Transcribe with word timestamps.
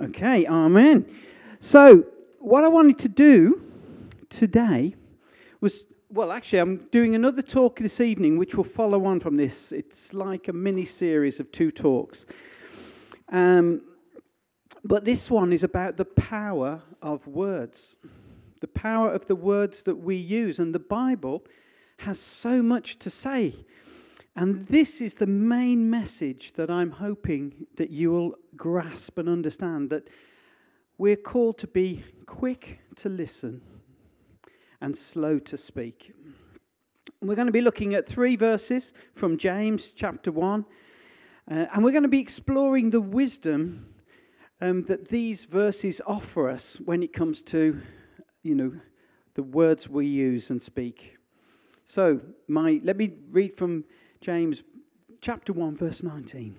Okay, 0.00 0.46
amen. 0.46 1.04
So, 1.58 2.06
what 2.38 2.64
I 2.64 2.68
wanted 2.68 2.98
to 3.00 3.08
do 3.10 3.60
today 4.30 4.94
was 5.60 5.92
well, 6.08 6.32
actually, 6.32 6.60
I'm 6.60 6.88
doing 6.90 7.14
another 7.14 7.42
talk 7.42 7.78
this 7.78 8.00
evening 8.00 8.38
which 8.38 8.54
will 8.54 8.64
follow 8.64 9.04
on 9.04 9.20
from 9.20 9.36
this. 9.36 9.72
It's 9.72 10.14
like 10.14 10.48
a 10.48 10.54
mini 10.54 10.86
series 10.86 11.38
of 11.38 11.52
two 11.52 11.70
talks. 11.70 12.24
Um, 13.28 13.82
but 14.82 15.04
this 15.04 15.30
one 15.30 15.52
is 15.52 15.62
about 15.62 15.98
the 15.98 16.06
power 16.06 16.82
of 17.02 17.26
words, 17.26 17.96
the 18.62 18.68
power 18.68 19.12
of 19.12 19.26
the 19.26 19.36
words 19.36 19.82
that 19.82 19.96
we 19.96 20.16
use. 20.16 20.58
And 20.58 20.74
the 20.74 20.80
Bible 20.80 21.44
has 21.98 22.18
so 22.18 22.62
much 22.62 22.98
to 23.00 23.10
say. 23.10 23.52
And 24.40 24.54
this 24.54 25.02
is 25.02 25.16
the 25.16 25.26
main 25.26 25.90
message 25.90 26.54
that 26.54 26.70
I'm 26.70 26.92
hoping 26.92 27.66
that 27.76 27.90
you 27.90 28.10
will 28.10 28.36
grasp 28.56 29.18
and 29.18 29.28
understand 29.28 29.90
that 29.90 30.08
we're 30.96 31.16
called 31.16 31.58
to 31.58 31.66
be 31.66 32.04
quick 32.24 32.80
to 32.96 33.10
listen 33.10 33.60
and 34.80 34.96
slow 34.96 35.38
to 35.40 35.58
speak. 35.58 36.14
We're 37.20 37.34
going 37.34 37.48
to 37.48 37.52
be 37.52 37.60
looking 37.60 37.92
at 37.92 38.06
three 38.06 38.34
verses 38.34 38.94
from 39.12 39.36
James 39.36 39.92
chapter 39.92 40.32
1, 40.32 40.64
uh, 41.50 41.66
and 41.74 41.84
we're 41.84 41.90
going 41.90 42.04
to 42.04 42.08
be 42.08 42.20
exploring 42.20 42.88
the 42.88 43.02
wisdom 43.02 43.94
um, 44.62 44.84
that 44.84 45.08
these 45.08 45.44
verses 45.44 46.00
offer 46.06 46.48
us 46.48 46.80
when 46.82 47.02
it 47.02 47.12
comes 47.12 47.42
to, 47.42 47.82
you 48.42 48.54
know, 48.54 48.72
the 49.34 49.42
words 49.42 49.90
we 49.90 50.06
use 50.06 50.48
and 50.48 50.62
speak. 50.62 51.18
So, 51.84 52.22
my, 52.48 52.80
let 52.82 52.96
me 52.96 53.18
read 53.30 53.52
from 53.52 53.84
James 54.20 54.64
chapter 55.20 55.52
1, 55.52 55.76
verse 55.76 56.02
19. 56.02 56.54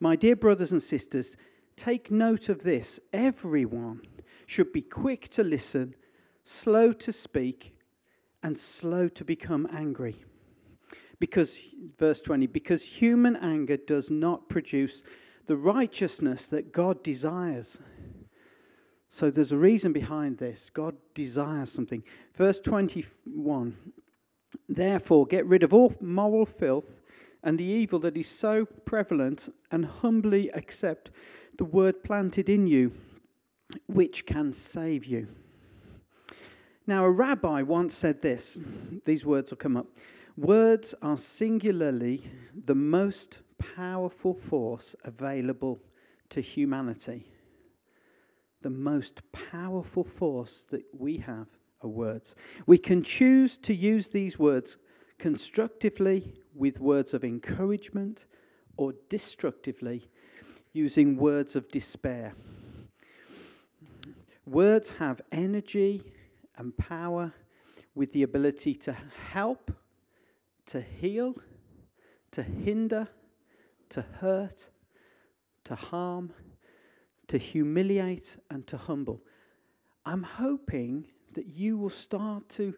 My 0.00 0.16
dear 0.16 0.36
brothers 0.36 0.72
and 0.72 0.82
sisters, 0.82 1.36
take 1.76 2.10
note 2.10 2.48
of 2.48 2.62
this. 2.62 3.00
Everyone 3.12 4.02
should 4.46 4.72
be 4.72 4.82
quick 4.82 5.28
to 5.30 5.44
listen 5.44 5.94
slow 6.44 6.92
to 6.92 7.12
speak, 7.12 7.74
and 8.42 8.58
slow 8.58 9.08
to 9.08 9.24
become 9.24 9.68
angry. 9.72 10.24
Because, 11.18 11.72
verse 11.98 12.20
20, 12.20 12.48
because 12.48 12.96
human 12.96 13.36
anger 13.36 13.76
does 13.76 14.10
not 14.10 14.48
produce 14.48 15.04
the 15.46 15.56
righteousness 15.56 16.48
that 16.48 16.72
God 16.72 17.02
desires. 17.02 17.80
So 19.08 19.30
there's 19.30 19.52
a 19.52 19.56
reason 19.56 19.92
behind 19.92 20.38
this. 20.38 20.70
God 20.70 20.96
desires 21.14 21.70
something. 21.70 22.02
Verse 22.34 22.60
21 22.60 23.76
Therefore, 24.68 25.26
get 25.26 25.46
rid 25.46 25.62
of 25.62 25.72
all 25.72 25.92
moral 26.00 26.46
filth 26.46 27.00
and 27.42 27.58
the 27.58 27.64
evil 27.64 27.98
that 28.00 28.16
is 28.16 28.28
so 28.28 28.64
prevalent, 28.64 29.48
and 29.70 29.84
humbly 29.84 30.48
accept 30.50 31.10
the 31.58 31.64
word 31.64 32.04
planted 32.04 32.48
in 32.48 32.66
you, 32.66 32.92
which 33.86 34.26
can 34.26 34.52
save 34.52 35.04
you. 35.04 35.26
Now, 36.86 37.04
a 37.04 37.10
rabbi 37.10 37.62
once 37.62 37.94
said 37.94 38.22
this 38.22 38.58
these 39.04 39.26
words 39.26 39.50
will 39.50 39.58
come 39.58 39.76
up. 39.76 39.86
Words 40.36 40.94
are 41.02 41.18
singularly 41.18 42.22
the 42.54 42.74
most 42.74 43.42
powerful 43.58 44.34
force 44.34 44.96
available 45.04 45.80
to 46.30 46.40
humanity. 46.40 47.26
The 48.62 48.70
most 48.70 49.20
powerful 49.32 50.04
force 50.04 50.64
that 50.70 50.84
we 50.96 51.18
have 51.18 51.48
words. 51.88 52.34
We 52.66 52.78
can 52.78 53.02
choose 53.02 53.58
to 53.58 53.74
use 53.74 54.08
these 54.08 54.38
words 54.38 54.78
constructively 55.18 56.34
with 56.54 56.80
words 56.80 57.14
of 57.14 57.24
encouragement 57.24 58.26
or 58.76 58.94
destructively 59.08 60.08
using 60.72 61.16
words 61.16 61.54
of 61.54 61.68
despair. 61.68 62.34
Words 64.46 64.96
have 64.96 65.20
energy 65.30 66.02
and 66.56 66.76
power 66.76 67.32
with 67.94 68.12
the 68.12 68.22
ability 68.22 68.74
to 68.74 68.96
help, 69.30 69.70
to 70.66 70.80
heal, 70.80 71.34
to 72.32 72.42
hinder, 72.42 73.08
to 73.90 74.02
hurt, 74.02 74.70
to 75.64 75.74
harm, 75.74 76.32
to 77.28 77.38
humiliate, 77.38 78.36
and 78.50 78.66
to 78.66 78.76
humble. 78.76 79.22
I'm 80.04 80.22
hoping 80.22 81.11
that 81.34 81.46
you 81.46 81.78
will 81.78 81.90
start 81.90 82.48
to 82.50 82.74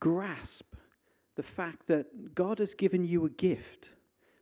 grasp 0.00 0.74
the 1.34 1.42
fact 1.42 1.86
that 1.86 2.34
God 2.34 2.58
has 2.58 2.74
given 2.74 3.04
you 3.04 3.24
a 3.24 3.30
gift, 3.30 3.94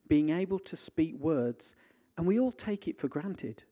being 0.09 0.31
able 0.31 0.59
to 0.61 0.77
speak 0.77 1.15
words, 1.19 1.75
and 2.17 2.27
we 2.27 2.41
all 2.41 2.53
take 2.53 2.89
it 2.89 2.99
for 2.99 3.09
granted. 3.09 3.65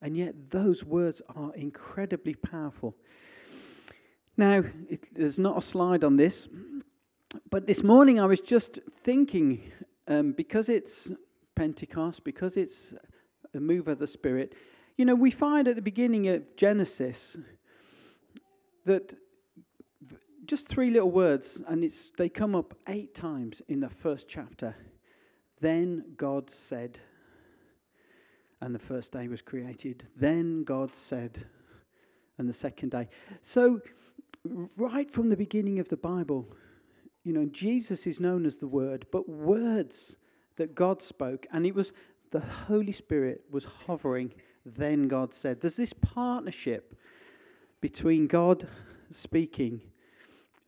And 0.00 0.16
yet, 0.16 0.50
those 0.50 0.84
words 0.84 1.22
are 1.36 1.54
incredibly 1.54 2.34
powerful. 2.34 2.96
Now, 4.36 4.64
it, 4.88 5.08
there's 5.12 5.38
not 5.38 5.58
a 5.58 5.60
slide 5.60 6.02
on 6.02 6.16
this, 6.16 6.48
but 7.48 7.66
this 7.66 7.82
morning 7.84 8.18
I 8.18 8.26
was 8.26 8.40
just 8.40 8.80
thinking 8.90 9.70
um, 10.08 10.32
because 10.32 10.68
it's 10.68 11.12
Pentecost, 11.54 12.24
because 12.24 12.56
it's 12.56 12.94
a 13.54 13.60
move 13.60 13.88
of 13.88 13.98
the 13.98 14.06
Spirit, 14.06 14.54
you 14.96 15.04
know, 15.04 15.14
we 15.14 15.30
find 15.30 15.68
at 15.68 15.76
the 15.76 15.82
beginning 15.82 16.28
of 16.28 16.56
Genesis 16.56 17.38
that 18.84 19.14
just 20.44 20.68
three 20.68 20.90
little 20.90 21.10
words, 21.10 21.62
and 21.68 21.84
it's, 21.84 22.10
they 22.10 22.28
come 22.28 22.54
up 22.54 22.74
eight 22.88 23.14
times 23.14 23.62
in 23.68 23.80
the 23.80 23.88
first 23.88 24.28
chapter. 24.28 24.76
Then 25.60 26.14
God 26.16 26.50
said, 26.50 26.98
and 28.60 28.74
the 28.74 28.80
first 28.80 29.12
day 29.12 29.28
was 29.28 29.42
created. 29.42 30.04
Then 30.18 30.64
God 30.64 30.94
said, 30.94 31.46
and 32.38 32.48
the 32.48 32.52
second 32.52 32.90
day. 32.90 33.08
So, 33.40 33.80
right 34.76 35.08
from 35.08 35.28
the 35.30 35.36
beginning 35.36 35.78
of 35.78 35.88
the 35.88 35.96
Bible, 35.96 36.48
you 37.22 37.32
know, 37.32 37.46
Jesus 37.46 38.06
is 38.06 38.18
known 38.18 38.44
as 38.44 38.56
the 38.56 38.66
Word, 38.66 39.06
but 39.12 39.28
words 39.28 40.18
that 40.56 40.74
God 40.74 41.02
spoke, 41.02 41.46
and 41.52 41.64
it 41.64 41.74
was 41.74 41.92
the 42.32 42.40
Holy 42.40 42.92
Spirit 42.92 43.44
was 43.50 43.64
hovering, 43.86 44.32
then 44.66 45.06
God 45.06 45.34
said. 45.34 45.60
There's 45.60 45.76
this 45.76 45.92
partnership 45.92 46.98
between 47.80 48.26
God 48.26 48.66
speaking 49.10 49.82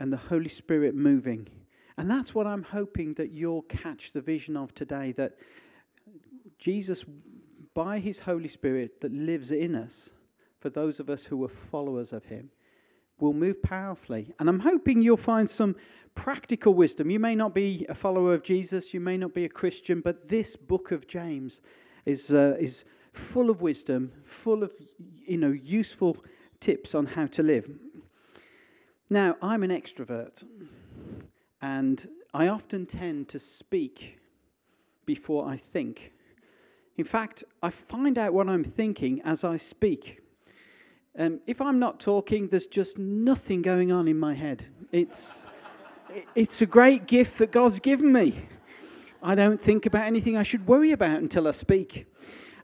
and 0.05 0.13
the 0.13 0.19
Holy 0.19 0.51
Spirit 0.51 0.95
moving. 0.95 1.49
And 1.97 2.11
that's 2.11 2.35
what 2.35 2.47
I'm 2.47 2.63
hoping 2.63 3.15
that 3.15 3.31
you'll 3.31 3.63
catch 3.63 4.13
the 4.13 4.21
vision 4.21 4.55
of 4.55 4.75
today 4.75 5.13
that 5.13 5.33
Jesus, 6.59 7.07
by 7.73 8.01
his 8.01 8.21
Holy 8.21 8.49
Spirit 8.49 9.01
that 9.01 9.15
lives 9.15 9.51
in 9.51 9.75
us, 9.75 10.13
for 10.59 10.69
those 10.69 11.01
of 11.01 11.09
us 11.09 11.25
who 11.25 11.43
are 11.43 11.49
followers 11.49 12.13
of 12.13 12.27
him, 12.27 12.51
will 13.19 13.33
move 13.33 13.63
powerfully. 13.63 14.35
And 14.39 14.51
I'm 14.51 14.61
hoping 14.61 15.01
you'll 15.01 15.17
find 15.17 15.49
some 15.49 15.75
practical 16.15 16.75
wisdom. 16.75 17.09
You 17.09 17.19
may 17.19 17.35
not 17.35 17.55
be 17.55 17.87
a 17.89 17.95
follower 17.95 18.35
of 18.35 18.43
Jesus, 18.43 18.93
you 18.93 19.01
may 19.01 19.17
not 19.17 19.33
be 19.33 19.47
a 19.47 19.49
Christian, 19.49 20.03
but 20.03 20.29
this 20.29 20.55
book 20.55 20.93
of 20.93 21.09
James 21.09 21.63
is, 22.05 22.31
uh, 22.31 22.59
is 22.61 22.85
full 23.11 23.49
of 23.49 23.63
wisdom, 23.63 24.13
full 24.23 24.63
of 24.63 24.73
you 25.27 25.39
know, 25.39 25.53
useful 25.53 26.19
tips 26.61 26.95
on 26.95 27.07
how 27.07 27.25
to 27.29 27.43
live. 27.43 27.71
Now, 29.11 29.37
I'm 29.43 29.63
an 29.63 29.71
extrovert, 29.71 30.45
and 31.61 32.09
I 32.33 32.49
often 32.49 32.87
tend 32.87 33.29
to 33.29 33.39
speak 33.39 34.19
before 35.05 35.47
I 35.47 35.57
think. 35.57 36.13
In 36.97 37.05
fact, 37.05 37.45
I 37.63 37.69
find 37.69 38.17
out 38.17 38.33
what 38.33 38.49
I'm 38.49 38.65
thinking 38.65 39.21
as 39.21 39.45
I 39.45 39.59
speak. 39.59 40.21
Um, 41.19 41.41
if 41.47 41.61
I'm 41.61 41.79
not 41.79 42.01
talking, 42.01 42.49
there's 42.49 42.67
just 42.67 42.97
nothing 42.99 43.61
going 43.61 43.93
on 43.93 44.09
in 44.09 44.19
my 44.19 44.33
head. 44.33 44.65
It's, 44.91 45.49
it's 46.35 46.63
a 46.63 46.67
great 46.67 47.07
gift 47.07 47.39
that 47.41 47.53
God's 47.53 47.81
given 47.81 48.11
me. 48.11 48.35
I 49.23 49.35
don't 49.35 49.61
think 49.61 49.85
about 49.85 50.07
anything 50.07 50.39
I 50.39 50.43
should 50.45 50.67
worry 50.67 50.93
about 50.93 51.19
until 51.19 51.47
I 51.47 51.51
speak. 51.51 52.07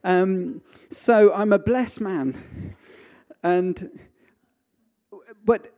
Um, 0.05 0.63
so 0.89 1.35
I'm 1.35 1.53
a 1.53 1.59
blessed 1.59 2.01
man. 2.01 2.75
And, 3.43 3.91
but 5.45 5.71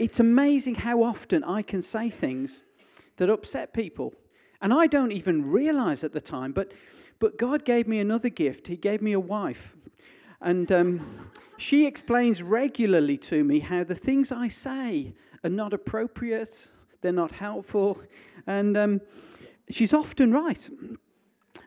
it's 0.00 0.18
amazing 0.18 0.76
how 0.76 1.02
often 1.02 1.44
I 1.44 1.60
can 1.60 1.82
say 1.82 2.08
things 2.08 2.62
that 3.16 3.28
upset 3.28 3.74
people. 3.74 4.14
And 4.62 4.72
I 4.72 4.86
don't 4.86 5.12
even 5.12 5.50
realize 5.50 6.02
at 6.02 6.14
the 6.14 6.22
time, 6.22 6.52
but, 6.52 6.72
but 7.18 7.36
God 7.36 7.66
gave 7.66 7.86
me 7.86 7.98
another 7.98 8.30
gift. 8.30 8.68
He 8.68 8.76
gave 8.76 9.02
me 9.02 9.12
a 9.12 9.20
wife. 9.20 9.76
And 10.40 10.72
um, 10.72 11.30
she 11.58 11.86
explains 11.86 12.42
regularly 12.42 13.18
to 13.18 13.44
me 13.44 13.58
how 13.58 13.84
the 13.84 13.94
things 13.94 14.32
I 14.32 14.48
say 14.48 15.12
are 15.44 15.50
not 15.50 15.74
appropriate, 15.74 16.68
they're 17.02 17.12
not 17.12 17.32
helpful, 17.32 18.00
and 18.46 18.78
um, 18.78 19.00
she's 19.68 19.92
often 19.92 20.32
right. 20.32 20.70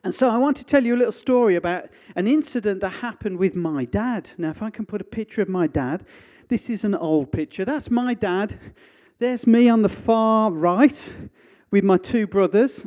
And 0.04 0.14
so 0.14 0.30
I 0.30 0.38
want 0.38 0.58
to 0.58 0.66
tell 0.66 0.84
you 0.84 0.96
a 0.96 0.98
little 0.98 1.12
story 1.12 1.56
about 1.56 1.86
an 2.16 2.28
incident 2.28 2.82
that 2.82 2.90
happened 2.90 3.38
with 3.38 3.56
my 3.56 3.86
dad. 3.86 4.32
Now, 4.40 4.50
if 4.50 4.64
I 4.64 4.72
can 4.72 4.88
put 4.88 5.02
a 5.02 5.06
picture 5.06 5.44
of 5.44 5.50
my 5.50 5.68
dad, 5.68 6.04
this 6.54 6.70
is 6.70 6.84
an 6.84 6.94
old 6.94 7.32
picture. 7.32 7.66
That's 7.66 7.90
my 7.90 8.14
dad. 8.14 8.60
There's 9.18 9.48
me 9.48 9.70
on 9.70 9.82
the 9.82 9.90
far 9.90 10.52
right 10.52 11.16
with 11.72 11.84
my 11.84 11.98
two 11.98 12.28
brothers. 12.28 12.86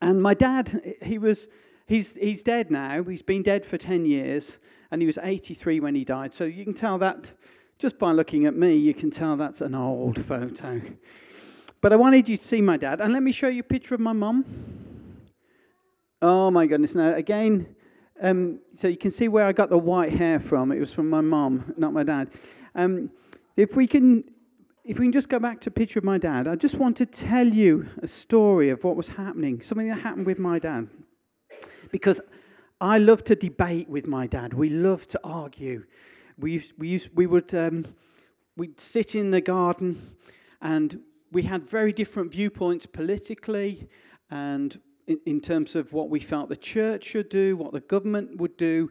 And 0.00 0.22
my 0.22 0.34
dad, 0.34 0.94
he 1.02 1.18
was, 1.18 1.48
he's, 1.88 2.14
he's 2.14 2.44
dead 2.44 2.70
now. 2.70 3.02
He's 3.02 3.22
been 3.22 3.42
dead 3.42 3.66
for 3.66 3.78
10 3.78 4.06
years. 4.06 4.60
and 4.92 5.02
he 5.02 5.06
was 5.06 5.18
83 5.20 5.80
when 5.80 5.96
he 5.96 6.04
died. 6.04 6.32
So 6.32 6.44
you 6.44 6.62
can 6.62 6.72
tell 6.74 6.98
that 6.98 7.32
just 7.80 7.98
by 7.98 8.12
looking 8.12 8.46
at 8.46 8.54
me, 8.54 8.76
you 8.76 8.94
can 8.94 9.10
tell 9.10 9.36
that's 9.36 9.60
an 9.60 9.74
old 9.74 10.24
photo. 10.24 10.82
But 11.80 11.92
I 11.92 11.96
wanted 11.96 12.28
you 12.28 12.36
to 12.36 12.42
see 12.44 12.60
my 12.60 12.76
dad, 12.76 13.00
and 13.00 13.12
let 13.12 13.24
me 13.24 13.32
show 13.32 13.48
you 13.48 13.60
a 13.60 13.64
picture 13.64 13.96
of 13.96 14.00
my 14.00 14.12
mum. 14.12 14.44
Oh 16.20 16.48
my 16.52 16.66
goodness! 16.68 16.94
Now 16.94 17.12
again, 17.14 17.74
um, 18.22 18.60
so 18.72 18.86
you 18.86 18.96
can 18.96 19.10
see 19.10 19.28
where 19.28 19.44
I 19.44 19.52
got 19.52 19.68
the 19.68 19.76
white 19.76 20.12
hair 20.12 20.38
from. 20.38 20.70
It 20.70 20.78
was 20.78 20.94
from 20.94 21.10
my 21.10 21.20
mum, 21.20 21.74
not 21.76 21.92
my 21.92 22.04
dad. 22.04 22.28
Um, 22.74 23.10
if 23.56 23.76
we 23.76 23.86
can, 23.86 24.24
if 24.84 24.98
we 24.98 25.06
can 25.06 25.12
just 25.12 25.28
go 25.28 25.38
back 25.38 25.60
to 25.62 25.70
a 25.70 25.72
picture 25.72 25.98
of 25.98 26.04
my 26.04 26.18
dad, 26.18 26.46
I 26.46 26.54
just 26.54 26.78
want 26.78 26.96
to 26.98 27.06
tell 27.06 27.46
you 27.46 27.88
a 28.00 28.06
story 28.06 28.70
of 28.70 28.84
what 28.84 28.96
was 28.96 29.10
happening, 29.10 29.60
something 29.60 29.88
that 29.88 30.00
happened 30.00 30.26
with 30.26 30.38
my 30.38 30.60
dad, 30.60 30.88
because 31.90 32.20
I 32.80 32.98
love 32.98 33.24
to 33.24 33.34
debate 33.34 33.88
with 33.88 34.06
my 34.06 34.26
dad. 34.26 34.54
We 34.54 34.70
love 34.70 35.06
to 35.08 35.20
argue. 35.22 35.84
We 36.38 36.52
used, 36.52 36.74
we 36.78 36.88
used, 36.88 37.10
we 37.14 37.26
would, 37.26 37.54
um, 37.54 37.94
we'd 38.56 38.80
sit 38.80 39.14
in 39.14 39.32
the 39.32 39.40
garden, 39.40 40.16
and 40.60 41.00
we 41.32 41.42
had 41.42 41.68
very 41.68 41.92
different 41.92 42.30
viewpoints 42.30 42.86
politically 42.86 43.88
and 44.30 44.80
in, 45.06 45.20
in 45.26 45.40
terms 45.40 45.74
of 45.74 45.92
what 45.92 46.10
we 46.10 46.20
felt 46.20 46.48
the 46.48 46.56
church 46.56 47.04
should 47.04 47.28
do, 47.28 47.56
what 47.56 47.72
the 47.72 47.80
government 47.80 48.36
would 48.36 48.56
do. 48.56 48.90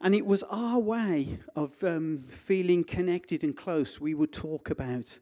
And 0.00 0.14
it 0.14 0.26
was 0.26 0.42
our 0.44 0.78
way 0.78 1.38
of 1.54 1.82
um, 1.84 2.24
feeling 2.28 2.82
connected 2.82 3.44
and 3.44 3.56
close. 3.56 4.00
We 4.00 4.14
would 4.14 4.32
talk 4.32 4.68
about 4.68 5.20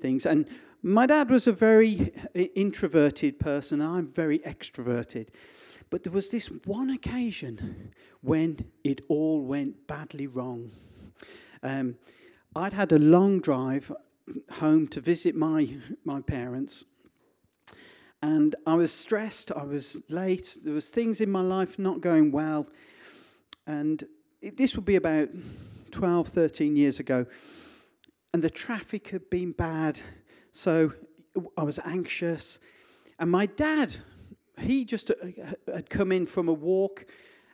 things. 0.00 0.24
And 0.24 0.46
my 0.82 1.06
dad 1.06 1.30
was 1.30 1.46
a 1.46 1.52
very 1.52 2.12
introverted 2.34 3.38
person. 3.38 3.80
I'm 3.80 4.06
very 4.06 4.38
extroverted. 4.40 5.28
But 5.90 6.04
there 6.04 6.12
was 6.12 6.30
this 6.30 6.46
one 6.64 6.88
occasion 6.88 7.92
when 8.22 8.64
it 8.82 9.02
all 9.08 9.42
went 9.42 9.86
badly 9.86 10.26
wrong. 10.26 10.70
Um, 11.62 11.96
I'd 12.56 12.72
had 12.72 12.92
a 12.92 12.98
long 12.98 13.40
drive 13.40 13.92
home 14.52 14.88
to 14.88 15.00
visit 15.00 15.34
my, 15.34 15.76
my 16.04 16.20
parents, 16.20 16.84
and 18.22 18.54
I 18.66 18.74
was 18.74 18.92
stressed, 18.92 19.50
I 19.50 19.64
was 19.64 20.00
late, 20.08 20.58
there 20.64 20.72
was 20.72 20.90
things 20.90 21.20
in 21.20 21.30
my 21.30 21.40
life 21.40 21.76
not 21.76 22.00
going 22.00 22.30
well. 22.30 22.68
And 23.66 24.04
it, 24.40 24.56
this 24.56 24.76
would 24.76 24.84
be 24.84 24.94
about 24.94 25.30
12, 25.90 26.28
13 26.28 26.76
years 26.76 27.00
ago. 27.00 27.26
And 28.32 28.42
the 28.42 28.50
traffic 28.50 29.08
had 29.08 29.28
been 29.28 29.50
bad, 29.50 30.00
so 30.52 30.92
I 31.56 31.64
was 31.64 31.80
anxious. 31.84 32.60
And 33.18 33.28
my 33.30 33.46
dad, 33.46 33.96
he 34.60 34.84
just 34.84 35.10
uh, 35.10 35.14
had 35.66 35.90
come 35.90 36.12
in 36.12 36.26
from 36.26 36.48
a 36.48 36.52
walk, 36.52 37.04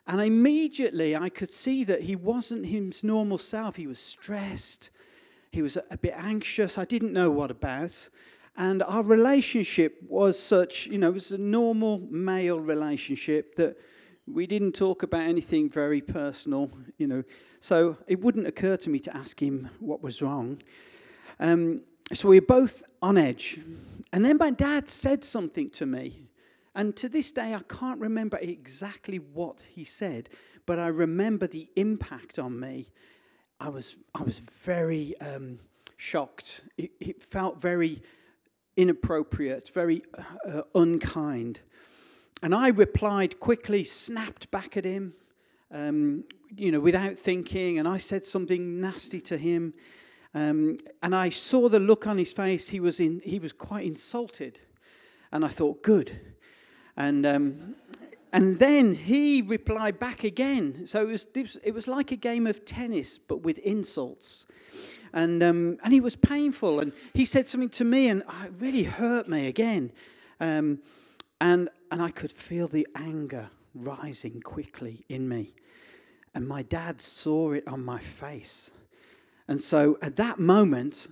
and 0.05 0.21
immediately 0.21 1.15
I 1.15 1.29
could 1.29 1.51
see 1.51 1.83
that 1.83 2.03
he 2.03 2.15
wasn't 2.15 2.67
his 2.67 3.03
normal 3.03 3.39
self. 3.39 3.75
He 3.75 3.87
was 3.87 3.99
stressed, 3.99 4.91
he 5.51 5.63
was 5.63 5.77
a 5.89 5.97
bit 5.97 6.13
anxious. 6.15 6.77
I 6.77 6.85
didn't 6.85 7.11
know 7.11 7.31
what 7.31 7.49
about. 7.49 8.09
And 8.59 8.83
our 8.83 9.03
relationship 9.03 10.03
was 10.05 10.37
such, 10.37 10.85
you 10.87 10.97
know, 10.97 11.07
it 11.07 11.13
was 11.13 11.31
a 11.31 11.37
normal 11.37 11.99
male 12.11 12.59
relationship 12.59 13.55
that 13.55 13.77
we 14.27 14.45
didn't 14.47 14.73
talk 14.73 15.01
about 15.01 15.21
anything 15.21 15.69
very 15.69 16.01
personal, 16.01 16.69
you 16.97 17.07
know. 17.07 17.23
So 17.61 17.95
it 18.05 18.19
wouldn't 18.19 18.47
occur 18.47 18.75
to 18.75 18.89
me 18.89 18.99
to 18.99 19.15
ask 19.15 19.41
him 19.41 19.69
what 19.79 20.03
was 20.03 20.21
wrong. 20.21 20.61
Um, 21.39 21.83
so 22.11 22.27
we 22.27 22.41
were 22.41 22.45
both 22.45 22.83
on 23.01 23.17
edge. 23.17 23.61
And 24.11 24.25
then 24.25 24.35
my 24.35 24.51
dad 24.51 24.89
said 24.89 25.23
something 25.23 25.69
to 25.69 25.85
me. 25.85 26.27
And 26.75 26.97
to 26.97 27.07
this 27.07 27.31
day, 27.31 27.53
I 27.53 27.61
can't 27.61 28.01
remember 28.01 28.37
exactly 28.41 29.19
what 29.19 29.61
he 29.73 29.85
said, 29.85 30.27
but 30.65 30.79
I 30.79 30.87
remember 30.87 31.47
the 31.47 31.69
impact 31.77 32.37
on 32.37 32.59
me. 32.59 32.89
I 33.57 33.69
was, 33.69 33.95
I 34.13 34.23
was 34.23 34.39
very 34.39 35.15
um, 35.21 35.59
shocked. 35.95 36.63
It, 36.77 36.91
it 36.99 37.23
felt 37.23 37.61
very 37.61 38.01
inappropriate, 38.79 39.69
very 39.73 40.01
uh, 40.47 40.61
unkind. 40.73 41.59
And 42.41 42.55
I 42.55 42.69
replied 42.69 43.37
quickly, 43.39 43.83
snapped 43.83 44.49
back 44.51 44.77
at 44.77 44.85
him, 44.85 45.13
um, 45.69 46.23
you 46.55 46.71
know, 46.71 46.79
without 46.79 47.17
thinking, 47.17 47.77
and 47.77 47.87
I 47.87 47.97
said 47.97 48.25
something 48.25 48.79
nasty 48.79 49.19
to 49.21 49.37
him. 49.37 49.73
Um, 50.33 50.77
and 51.03 51.13
I 51.13 51.29
saw 51.29 51.67
the 51.67 51.79
look 51.79 52.07
on 52.07 52.17
his 52.17 52.31
face. 52.31 52.69
He 52.69 52.79
was, 52.79 53.01
in, 53.01 53.21
he 53.25 53.37
was 53.37 53.51
quite 53.51 53.85
insulted. 53.85 54.59
And 55.31 55.43
I 55.43 55.49
thought, 55.49 55.83
good. 55.83 56.17
And, 56.95 57.25
um, 57.25 57.75
and 58.31 58.59
then 58.59 58.95
he 58.95 59.41
replied 59.41 59.99
back 59.99 60.23
again. 60.23 60.87
So 60.87 61.01
it 61.01 61.11
was, 61.35 61.57
it 61.63 61.73
was 61.73 61.87
like 61.87 62.13
a 62.13 62.15
game 62.15 62.47
of 62.47 62.63
tennis, 62.63 63.17
but 63.17 63.41
with 63.41 63.57
insults 63.59 64.45
and, 65.13 65.41
um, 65.43 65.77
and 65.83 65.93
he 65.93 65.99
was 65.99 66.15
painful. 66.15 66.79
And 66.79 66.93
he 67.13 67.25
said 67.25 67.47
something 67.47 67.69
to 67.69 67.83
me, 67.83 68.07
and 68.07 68.23
it 68.43 68.53
really 68.57 68.83
hurt 68.83 69.27
me 69.27 69.47
again. 69.47 69.91
Um, 70.39 70.79
and, 71.41 71.69
and 71.91 72.01
I 72.01 72.11
could 72.11 72.31
feel 72.31 72.67
the 72.67 72.87
anger 72.95 73.49
rising 73.73 74.41
quickly 74.41 75.05
in 75.09 75.27
me. 75.27 75.55
And 76.33 76.47
my 76.47 76.61
dad 76.61 77.01
saw 77.01 77.51
it 77.51 77.67
on 77.67 77.83
my 77.83 77.99
face. 77.99 78.71
And 79.47 79.61
so 79.61 79.97
at 80.01 80.15
that 80.17 80.39
moment, 80.39 81.07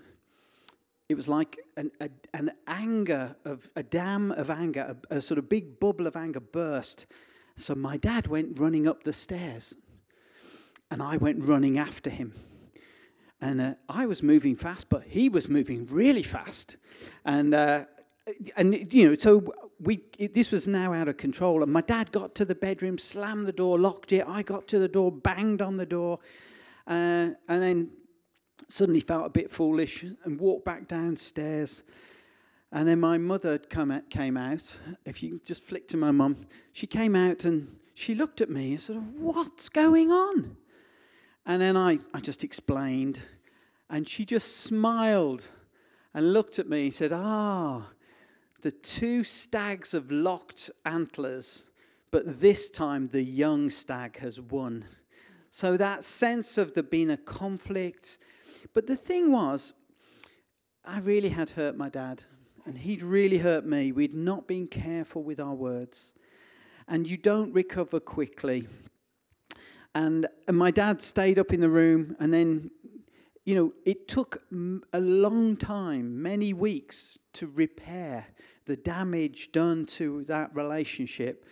it 1.10 1.16
was 1.16 1.28
like 1.28 1.58
an, 1.76 1.92
a, 2.00 2.10
an 2.34 2.52
anger 2.68 3.36
of 3.46 3.70
a 3.76 3.84
dam 3.84 4.32
of 4.32 4.50
anger, 4.50 4.98
a, 5.10 5.18
a 5.18 5.22
sort 5.22 5.38
of 5.38 5.50
big 5.50 5.80
bubble 5.80 6.06
of 6.06 6.16
anger 6.16 6.40
burst. 6.40 7.06
So 7.56 7.74
my 7.74 7.98
dad 7.98 8.28
went 8.28 8.60
running 8.60 8.88
up 8.88 9.04
the 9.04 9.14
stairs, 9.14 9.74
and 10.92 11.02
I 11.02 11.18
went 11.18 11.44
running 11.44 11.78
after 11.78 12.10
him. 12.10 12.34
And 13.40 13.62
uh, 13.62 13.74
I 13.88 14.06
was 14.06 14.24
moving 14.24 14.56
fast, 14.56 14.90
but 14.90 15.04
he 15.04 15.30
was 15.30 15.48
moving 15.48 15.86
really 15.88 16.24
fast. 16.24 16.78
And, 17.24 17.54
uh, 17.54 17.86
and 18.56 18.92
you 18.92 19.10
know, 19.10 19.16
so 19.16 19.54
we, 19.80 20.02
it, 20.18 20.34
this 20.34 20.52
was 20.52 20.66
now 20.66 20.94
out 20.94 21.08
of 21.08 21.18
control. 21.18 21.62
And 21.62 21.72
my 21.72 21.82
dad 21.82 22.12
got 22.12 22.34
to 22.36 22.46
the 22.46 22.56
bedroom, 22.56 22.98
slammed 22.98 23.46
the 23.46 23.52
door, 23.52 23.78
locked 23.78 24.12
it. 24.12 24.26
I 24.28 24.42
got 24.42 24.68
to 24.70 24.80
the 24.80 24.88
door, 24.88 25.12
banged 25.12 25.62
on 25.62 25.78
the 25.78 25.86
door, 25.86 26.20
uh, 26.88 27.32
and 27.48 27.62
then 27.62 27.90
suddenly 28.68 29.00
felt 29.00 29.26
a 29.26 29.30
bit 29.30 29.52
foolish 29.52 30.04
and 30.24 30.40
walked 30.40 30.66
back 30.66 30.88
downstairs. 30.88 31.84
And 32.72 32.88
then 32.88 33.00
my 33.00 33.18
mother 33.18 33.58
come 33.58 33.92
out, 33.92 34.10
came 34.10 34.36
out. 34.36 34.80
If 35.06 35.24
you 35.24 35.42
just 35.46 35.64
flick 35.64 35.88
to 35.90 35.98
my 35.98 36.12
mum, 36.12 36.48
she 36.74 36.88
came 36.88 37.16
out 37.16 37.46
and 37.46 37.78
she 37.94 38.14
looked 38.14 38.42
at 38.42 38.50
me 38.50 38.72
and 38.72 38.82
said, 38.82 39.20
What's 39.20 39.70
going 39.70 40.12
on? 40.12 40.58
And 41.48 41.62
then 41.62 41.78
I, 41.78 42.00
I 42.14 42.20
just 42.20 42.44
explained, 42.44 43.22
and 43.90 44.06
she 44.06 44.26
just 44.26 44.58
smiled 44.58 45.46
and 46.14 46.34
looked 46.34 46.60
at 46.60 46.68
me 46.68 46.88
and 46.88 46.94
said, 46.94 47.14
Ah, 47.14 47.88
the 48.62 48.72
two 48.72 49.24
stags 49.24 49.94
have 49.94 50.12
locked 50.12 50.70
antlers, 50.84 51.64
but 52.12 52.42
this 52.42 52.70
time 52.70 53.08
the 53.08 53.24
young 53.24 53.70
stag 53.70 54.18
has 54.18 54.42
won. 54.42 54.84
So 55.50 55.78
that 55.78 56.04
sense 56.04 56.58
of 56.58 56.74
there 56.74 56.84
being 56.84 57.10
a 57.10 57.16
conflict. 57.16 58.20
But 58.74 58.88
the 58.88 58.98
thing 58.98 59.32
was, 59.32 59.72
I 60.84 61.00
really 61.00 61.30
had 61.30 61.52
hurt 61.52 61.78
my 61.78 61.88
dad, 61.88 62.26
and 62.66 62.80
he'd 62.80 63.02
really 63.02 63.38
hurt 63.38 63.66
me. 63.66 63.94
We'd 63.94 64.14
not 64.14 64.50
been 64.50 64.68
careful 64.68 65.24
with 65.24 65.40
our 65.40 65.56
words. 65.56 66.12
And 66.90 67.08
you 67.08 67.16
don't 67.16 67.54
recover 67.54 68.02
quickly. 68.02 68.68
And, 69.98 70.28
and 70.48 70.56
my 70.56 70.70
dad 70.70 71.02
stayed 71.02 71.40
up 71.40 71.52
in 71.52 71.60
the 71.60 71.72
room, 71.72 72.16
and 72.20 72.32
then, 72.32 72.70
you 73.46 73.56
know, 73.56 73.74
it 73.84 74.08
took 74.08 74.44
a 74.94 75.00
long 75.00 75.58
time, 75.58 76.22
many 76.22 76.54
weeks, 76.54 77.18
to 77.34 77.48
repair 77.48 78.28
the 78.68 78.76
damage 78.76 79.52
done 79.52 79.88
to 79.88 80.24
that 80.26 80.56
relationship 80.56 81.46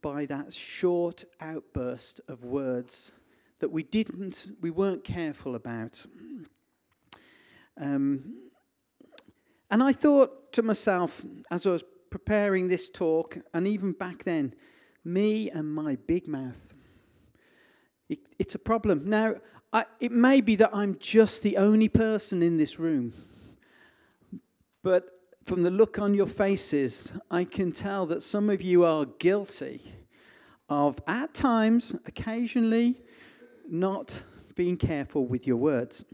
by 0.00 0.24
that 0.26 0.54
short 0.54 1.24
outburst 1.40 2.20
of 2.28 2.44
words 2.44 3.10
that 3.58 3.70
we 3.70 3.82
didn't, 3.82 4.52
we 4.60 4.70
weren't 4.70 5.02
careful 5.02 5.56
about. 5.56 6.06
Um, 7.80 8.36
and 9.68 9.82
I 9.82 9.92
thought 9.92 10.52
to 10.52 10.62
myself, 10.62 11.24
as 11.50 11.66
I 11.66 11.70
was 11.70 11.84
preparing 12.08 12.68
this 12.68 12.88
talk, 12.88 13.38
and 13.52 13.66
even 13.66 13.90
back 13.90 14.22
then, 14.22 14.54
me 15.04 15.50
and 15.50 15.74
my 15.74 15.96
big 15.96 16.28
mouth. 16.28 16.73
It, 18.08 18.20
it's 18.38 18.54
a 18.54 18.58
problem. 18.58 19.08
Now, 19.08 19.36
I, 19.72 19.86
it 20.00 20.12
may 20.12 20.40
be 20.40 20.56
that 20.56 20.70
I'm 20.72 20.96
just 20.98 21.42
the 21.42 21.56
only 21.56 21.88
person 21.88 22.42
in 22.42 22.58
this 22.58 22.78
room, 22.78 23.12
but 24.82 25.06
from 25.42 25.62
the 25.62 25.70
look 25.70 25.98
on 25.98 26.14
your 26.14 26.26
faces, 26.26 27.12
I 27.30 27.44
can 27.44 27.72
tell 27.72 28.06
that 28.06 28.22
some 28.22 28.48
of 28.48 28.62
you 28.62 28.84
are 28.84 29.04
guilty 29.04 29.82
of, 30.68 31.00
at 31.06 31.34
times, 31.34 31.94
occasionally, 32.06 33.02
not 33.68 34.22
being 34.54 34.76
careful 34.76 35.26
with 35.26 35.46
your 35.46 35.56
words. 35.56 36.04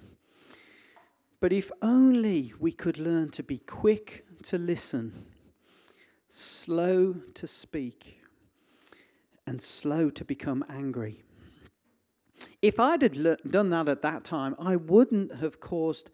But 1.38 1.52
if 1.52 1.70
only 1.80 2.52
we 2.58 2.72
could 2.72 2.98
learn 2.98 3.30
to 3.30 3.42
be 3.42 3.58
quick 3.58 4.26
to 4.44 4.58
listen, 4.58 5.26
slow 6.28 7.16
to 7.34 7.46
speak, 7.46 8.20
and 9.46 9.62
slow 9.62 10.10
to 10.10 10.24
become 10.24 10.64
angry. 10.68 11.22
If 12.62 12.78
I'd 12.78 13.02
have 13.02 13.16
le- 13.16 13.36
done 13.38 13.70
that 13.70 13.88
at 13.88 14.02
that 14.02 14.24
time, 14.24 14.54
I 14.58 14.76
wouldn't 14.76 15.36
have 15.36 15.60
caused 15.60 16.10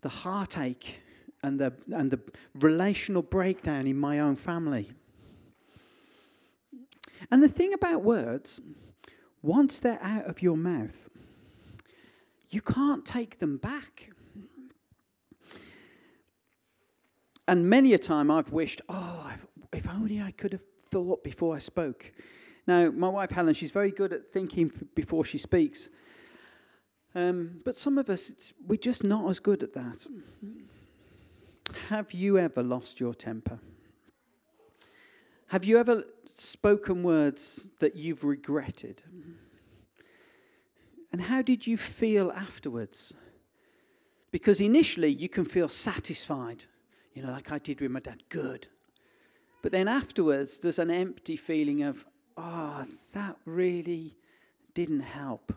the 0.00 0.08
heartache 0.08 1.00
and 1.42 1.60
the, 1.60 1.72
and 1.92 2.10
the 2.10 2.20
relational 2.54 3.22
breakdown 3.22 3.86
in 3.86 3.96
my 3.96 4.18
own 4.18 4.36
family. 4.36 4.90
And 7.30 7.42
the 7.42 7.48
thing 7.48 7.72
about 7.72 8.02
words, 8.02 8.60
once 9.42 9.78
they're 9.78 10.02
out 10.02 10.26
of 10.26 10.42
your 10.42 10.56
mouth, 10.56 11.08
you 12.50 12.60
can't 12.60 13.04
take 13.04 13.38
them 13.38 13.56
back. 13.56 14.10
And 17.46 17.68
many 17.68 17.92
a 17.94 17.98
time 17.98 18.30
I've 18.30 18.50
wished, 18.50 18.82
oh, 18.88 19.32
if 19.72 19.88
only 19.88 20.20
I 20.20 20.32
could 20.32 20.52
have 20.52 20.64
thought 20.90 21.22
before 21.22 21.54
I 21.54 21.58
spoke. 21.58 22.12
Now, 22.68 22.90
my 22.90 23.08
wife 23.08 23.30
Helen, 23.30 23.54
she's 23.54 23.70
very 23.70 23.90
good 23.90 24.12
at 24.12 24.26
thinking 24.26 24.70
f- 24.74 24.82
before 24.94 25.24
she 25.24 25.38
speaks. 25.38 25.88
Um, 27.14 27.62
but 27.64 27.78
some 27.78 27.96
of 27.96 28.10
us, 28.10 28.52
we're 28.66 28.76
just 28.76 29.02
not 29.02 29.30
as 29.30 29.40
good 29.40 29.62
at 29.62 29.72
that. 29.72 30.06
Have 31.88 32.12
you 32.12 32.36
ever 32.36 32.62
lost 32.62 33.00
your 33.00 33.14
temper? 33.14 33.58
Have 35.46 35.64
you 35.64 35.78
ever 35.78 36.04
spoken 36.36 37.02
words 37.02 37.68
that 37.80 37.96
you've 37.96 38.22
regretted? 38.22 39.02
And 41.10 41.22
how 41.22 41.40
did 41.40 41.66
you 41.66 41.78
feel 41.78 42.30
afterwards? 42.32 43.14
Because 44.30 44.60
initially 44.60 45.08
you 45.08 45.30
can 45.30 45.46
feel 45.46 45.68
satisfied, 45.68 46.66
you 47.14 47.22
know, 47.22 47.32
like 47.32 47.50
I 47.50 47.56
did 47.56 47.80
with 47.80 47.90
my 47.90 48.00
dad, 48.00 48.24
good. 48.28 48.68
But 49.62 49.72
then 49.72 49.88
afterwards 49.88 50.58
there's 50.58 50.78
an 50.78 50.90
empty 50.90 51.36
feeling 51.36 51.82
of, 51.82 52.04
oh, 52.38 52.84
that 53.12 53.36
really 53.44 54.16
didn't 54.72 55.00
help. 55.00 55.52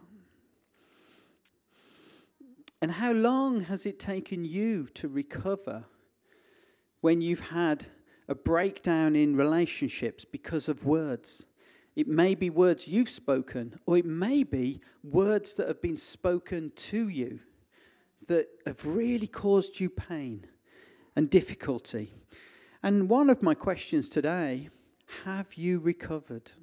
And 2.81 2.93
how 2.93 3.11
long 3.11 3.61
has 3.61 3.85
it 3.85 3.99
taken 3.99 4.43
you 4.43 4.87
to 4.95 5.07
recover 5.07 5.85
when 7.01 7.21
you've 7.21 7.51
had 7.51 7.85
a 8.27 8.33
breakdown 8.33 9.15
in 9.15 9.35
relationships 9.35 10.25
because 10.25 10.67
of 10.67 10.83
words? 10.83 11.45
It 11.95 12.07
may 12.07 12.33
be 12.33 12.49
words 12.49 12.87
you've 12.87 13.09
spoken, 13.09 13.79
or 13.85 13.97
it 13.97 14.05
may 14.05 14.43
be 14.43 14.81
words 15.03 15.53
that 15.55 15.67
have 15.67 15.81
been 15.81 15.97
spoken 15.97 16.71
to 16.75 17.07
you 17.07 17.41
that 18.27 18.47
have 18.65 18.85
really 18.85 19.27
caused 19.27 19.79
you 19.79 19.89
pain 19.89 20.47
and 21.15 21.29
difficulty. 21.29 22.13
And 22.81 23.09
one 23.09 23.29
of 23.29 23.43
my 23.43 23.53
questions 23.53 24.09
today 24.09 24.69
have 25.25 25.53
you 25.55 25.79
recovered? 25.79 26.53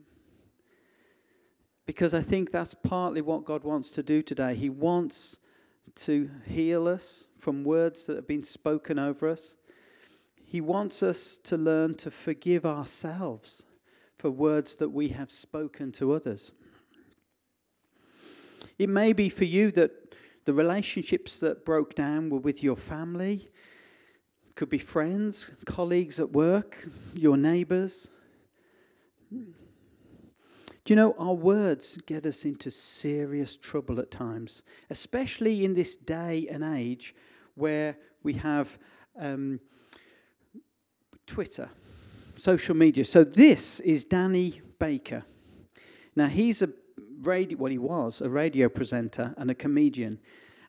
Because 1.89 2.13
I 2.13 2.21
think 2.21 2.51
that's 2.51 2.75
partly 2.75 3.23
what 3.23 3.47
God 3.47 3.65
wants 3.65 3.89
to 3.93 4.03
do 4.03 4.21
today. 4.21 4.55
He 4.55 4.69
wants 4.69 5.39
to 6.01 6.31
heal 6.47 6.87
us 6.87 7.29
from 7.39 7.65
words 7.65 8.05
that 8.05 8.17
have 8.17 8.27
been 8.27 8.45
spoken 8.45 8.99
over 8.99 9.27
us. 9.27 9.57
He 10.45 10.61
wants 10.61 11.03
us 11.03 11.39
to 11.45 11.57
learn 11.57 11.95
to 11.95 12.11
forgive 12.11 12.67
ourselves 12.67 13.63
for 14.19 14.31
words 14.31 14.75
that 14.75 14.91
we 14.91 15.09
have 15.09 15.31
spoken 15.31 15.91
to 15.93 16.13
others. 16.13 16.53
It 18.79 18.91
may 18.91 19.15
be 19.15 19.31
for 19.31 19.45
you 19.45 19.71
that 19.71 20.15
the 20.45 20.53
relationships 20.53 21.39
that 21.39 21.65
broke 21.65 21.95
down 21.95 22.29
were 22.29 22.39
with 22.39 22.63
your 22.63 22.77
family, 22.77 23.49
could 24.57 24.69
be 24.69 24.77
friends, 24.77 25.53
colleagues 25.65 26.21
at 26.21 26.33
work, 26.33 26.87
your 27.15 27.39
neighbors. 27.39 28.09
Do 30.89 30.93
you 30.93 30.97
know, 30.97 31.15
our 31.19 31.35
words 31.35 31.99
get 32.07 32.25
us 32.25 32.47
into 32.47 32.71
serious 32.71 33.59
trouble 33.59 34.01
at 34.01 34.11
times, 34.11 34.63
especially 34.89 35.63
in 35.63 35.75
this 35.75 35.97
day 35.97 36.49
and 36.51 36.65
age 36.65 37.15
where 37.55 37.99
we 38.23 38.33
have 38.33 38.79
um, 39.21 39.61
Twitter, 41.27 41.69
social 42.39 42.75
media. 42.75 43.05
So 43.05 43.23
this 43.23 43.81
is 43.81 44.07
Danny 44.07 44.63
Baker. 44.79 45.27
Now 46.17 46.29
he's 46.29 46.63
a 46.63 46.71
radio, 47.21 47.59
well, 47.59 47.71
he 47.71 47.77
was 47.77 48.23
a 48.23 48.31
radio 48.31 48.71
presenter 48.71 49.35
and 49.37 49.51
a 49.51 49.55
comedian, 49.55 50.21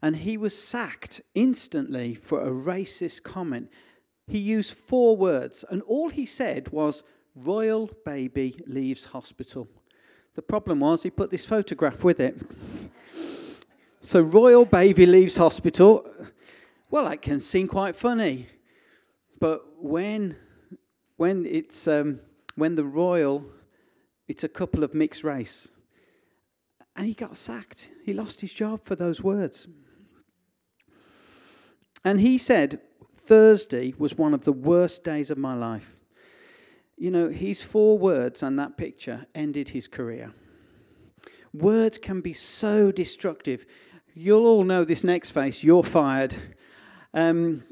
and 0.02 0.18
he 0.18 0.36
was 0.36 0.62
sacked 0.62 1.22
instantly 1.34 2.14
for 2.14 2.42
a 2.42 2.52
racist 2.52 3.24
comment. 3.24 3.70
He 4.28 4.40
used 4.40 4.74
four 4.74 5.16
words, 5.16 5.64
and 5.70 5.82
all 5.84 6.10
he 6.10 6.26
said 6.26 6.74
was, 6.74 7.04
Royal 7.36 7.90
baby 8.04 8.60
leaves 8.68 9.06
hospital. 9.06 9.70
The 10.36 10.42
problem 10.42 10.80
was 10.80 11.04
he 11.04 11.10
put 11.10 11.32
this 11.32 11.46
photograph 11.46 12.04
with 12.04 12.20
it. 12.20 12.38
so, 14.02 14.22
royal 14.22 14.66
baby 14.66 15.06
leaves 15.06 15.38
hospital. 15.38 16.10
Well, 16.90 17.10
that 17.10 17.22
can 17.22 17.42
seem 17.42 17.68
quite 17.68 17.96
funny. 17.96 18.48
But 19.40 19.82
when, 19.82 20.36
when, 21.18 21.46
it's, 21.46 21.88
um, 21.88 22.22
when 22.56 22.76
the 22.76 22.84
royal, 22.84 23.46
it's 24.28 24.44
a 24.44 24.50
couple 24.50 24.84
of 24.84 24.94
mixed 24.94 25.24
race, 25.24 25.68
and 26.96 27.08
he 27.08 27.14
got 27.14 27.38
sacked, 27.38 27.90
he 28.04 28.14
lost 28.14 28.42
his 28.42 28.54
job 28.54 28.84
for 28.84 28.96
those 28.96 29.22
words. 29.22 29.68
And 32.04 32.22
he 32.22 32.38
said, 32.38 32.82
Thursday 33.16 33.94
was 33.98 34.18
one 34.18 34.34
of 34.34 34.44
the 34.44 34.52
worst 34.52 35.04
days 35.04 35.30
of 35.30 35.38
my 35.38 35.54
life. 35.54 35.99
You 37.00 37.12
know, 37.12 37.30
his 37.30 37.64
four 37.64 37.98
words 37.98 38.44
on 38.44 38.58
that 38.58 38.76
picture 38.76 39.26
ended 39.34 39.70
his 39.70 39.88
career. 39.88 40.34
Words 41.54 41.98
can 41.98 42.20
be 42.20 42.34
so 42.34 42.92
destructive. 42.92 43.66
You'll 44.14 44.46
all 44.46 44.66
know 44.66 44.84
this 44.84 45.02
next 45.02 45.32
face 45.32 45.64
you're 45.64 45.82
fired. 45.82 46.36
Um, 47.14 47.64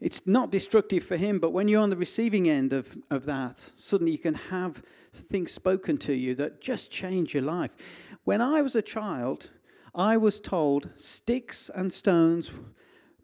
it's 0.00 0.24
not 0.24 0.52
destructive 0.52 1.02
for 1.02 1.16
him, 1.16 1.40
but 1.40 1.50
when 1.50 1.66
you're 1.66 1.82
on 1.82 1.90
the 1.90 1.96
receiving 1.96 2.48
end 2.48 2.72
of, 2.72 2.96
of 3.10 3.26
that, 3.26 3.72
suddenly 3.74 4.12
you 4.12 4.18
can 4.18 4.34
have 4.34 4.84
things 5.12 5.50
spoken 5.50 5.98
to 5.98 6.12
you 6.12 6.36
that 6.36 6.60
just 6.60 6.88
change 6.88 7.34
your 7.34 7.42
life. 7.42 7.74
When 8.22 8.40
I 8.40 8.62
was 8.62 8.76
a 8.76 8.82
child, 8.82 9.50
I 9.96 10.16
was 10.16 10.38
told 10.38 10.90
sticks 10.94 11.72
and 11.74 11.92
stones 11.92 12.52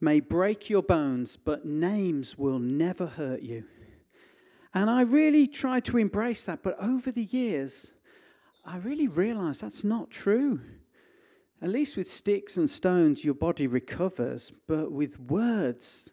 may 0.01 0.19
break 0.19 0.69
your 0.69 0.83
bones, 0.83 1.37
but 1.37 1.65
names 1.65 2.37
will 2.37 2.59
never 2.59 3.07
hurt 3.07 3.43
you. 3.43 3.65
And 4.75 4.89
I 4.89 5.03
really 5.03 5.47
tried 5.47 5.85
to 5.87 5.99
embrace 5.99 6.45
that, 6.45 6.63
but 6.63 6.77
over 6.81 7.11
the 7.11 7.25
years, 7.25 7.93
I 8.65 8.79
really 8.79 9.09
realized 9.09 9.61
that's 9.61 9.85
not 9.85 10.11
true. 10.11 10.61
At 11.61 11.69
least 11.69 11.97
with 11.97 12.11
sticks 12.11 12.57
and 12.57 12.69
stones, 12.69 13.25
your 13.25 13.35
body 13.35 13.67
recovers, 13.67 14.53
but 14.67 14.91
with 14.91 15.21
words, 15.21 16.11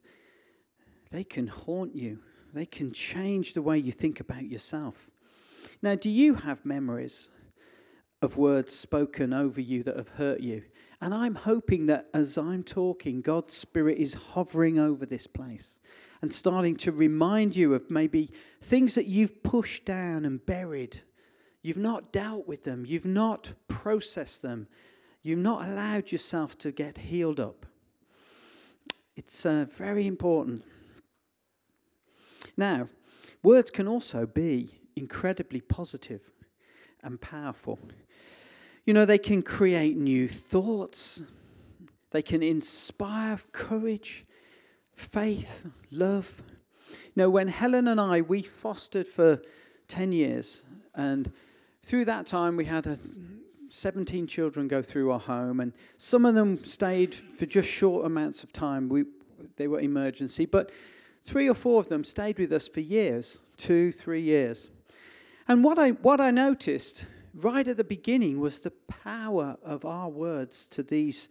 they 1.09 1.23
can 1.23 1.47
haunt 1.47 1.95
you. 1.95 2.19
They 2.53 2.65
can 2.65 2.91
change 2.91 3.53
the 3.53 3.61
way 3.61 3.77
you 3.77 3.91
think 3.91 4.19
about 4.19 4.47
yourself. 4.47 5.09
Now, 5.81 5.95
do 5.95 6.09
you 6.09 6.35
have 6.35 6.65
memories 6.65 7.29
of 8.21 8.37
words 8.37 8.75
spoken 8.75 9.33
over 9.33 9.61
you 9.61 9.83
that 9.83 9.95
have 9.95 10.09
hurt 10.09 10.41
you? 10.41 10.63
And 11.01 11.13
I'm 11.13 11.35
hoping 11.35 11.85
that 11.85 12.07
as 12.13 12.37
I'm 12.37 12.63
talking, 12.63 13.21
God's 13.21 13.55
Spirit 13.55 13.97
is 13.97 14.15
hovering 14.33 14.77
over 14.77 15.05
this 15.05 15.27
place 15.27 15.79
and 16.21 16.33
starting 16.33 16.75
to 16.77 16.91
remind 16.91 17.55
you 17.55 17.73
of 17.73 17.89
maybe 17.89 18.31
things 18.61 18.95
that 18.95 19.05
you've 19.05 19.41
pushed 19.41 19.85
down 19.85 20.25
and 20.25 20.45
buried. 20.45 21.01
You've 21.61 21.77
not 21.77 22.11
dealt 22.11 22.47
with 22.47 22.65
them, 22.65 22.85
you've 22.85 23.05
not 23.05 23.53
processed 23.67 24.41
them, 24.41 24.67
you've 25.21 25.39
not 25.39 25.67
allowed 25.67 26.11
yourself 26.11 26.57
to 26.59 26.71
get 26.71 26.97
healed 26.97 27.39
up. 27.39 27.65
It's 29.15 29.45
uh, 29.45 29.65
very 29.69 30.07
important. 30.07 30.63
Now, 32.57 32.89
words 33.43 33.71
can 33.71 33.87
also 33.87 34.25
be 34.25 34.79
incredibly 34.95 35.61
positive 35.61 36.31
and 37.01 37.19
powerful. 37.19 37.79
You 38.89 38.93
know, 38.93 39.05
they 39.05 39.19
can 39.19 39.43
create 39.43 39.97
new 39.97 40.27
thoughts, 40.27 41.21
they 42.09 42.23
can 42.23 42.41
inspire 42.41 43.39
courage, 43.51 44.25
faith, 44.91 45.69
love. 45.91 46.41
You 46.89 46.97
know, 47.15 47.29
when 47.29 47.49
Helen 47.49 47.87
and 47.87 48.01
I, 48.01 48.21
we 48.21 48.41
fostered 48.41 49.07
for 49.07 49.43
10 49.89 50.11
years, 50.11 50.63
and 50.95 51.31
through 51.83 52.05
that 52.05 52.25
time 52.25 52.57
we 52.57 52.65
had 52.65 52.87
a 52.87 52.97
17 53.69 54.25
children 54.25 54.67
go 54.67 54.81
through 54.81 55.11
our 55.11 55.19
home, 55.19 55.59
and 55.59 55.73
some 55.99 56.25
of 56.25 56.33
them 56.33 56.65
stayed 56.65 57.13
for 57.13 57.45
just 57.45 57.69
short 57.69 58.07
amounts 58.07 58.43
of 58.43 58.51
time. 58.51 58.89
We, 58.89 59.03
they 59.57 59.67
were 59.67 59.81
emergency, 59.81 60.47
but 60.47 60.71
three 61.23 61.47
or 61.47 61.53
four 61.53 61.79
of 61.79 61.89
them 61.89 62.03
stayed 62.03 62.39
with 62.39 62.51
us 62.51 62.67
for 62.67 62.79
years 62.79 63.37
two, 63.55 63.91
three 63.91 64.21
years. 64.21 64.71
And 65.47 65.63
what 65.63 65.77
I, 65.77 65.91
what 65.91 66.19
I 66.19 66.31
noticed 66.31 67.05
right 67.33 67.67
at 67.67 67.77
the 67.77 67.83
beginning 67.83 68.39
was 68.39 68.59
the 68.59 68.71
power 68.71 69.57
of 69.63 69.85
our 69.85 70.09
words 70.09 70.67
to 70.67 70.83
these 70.83 71.29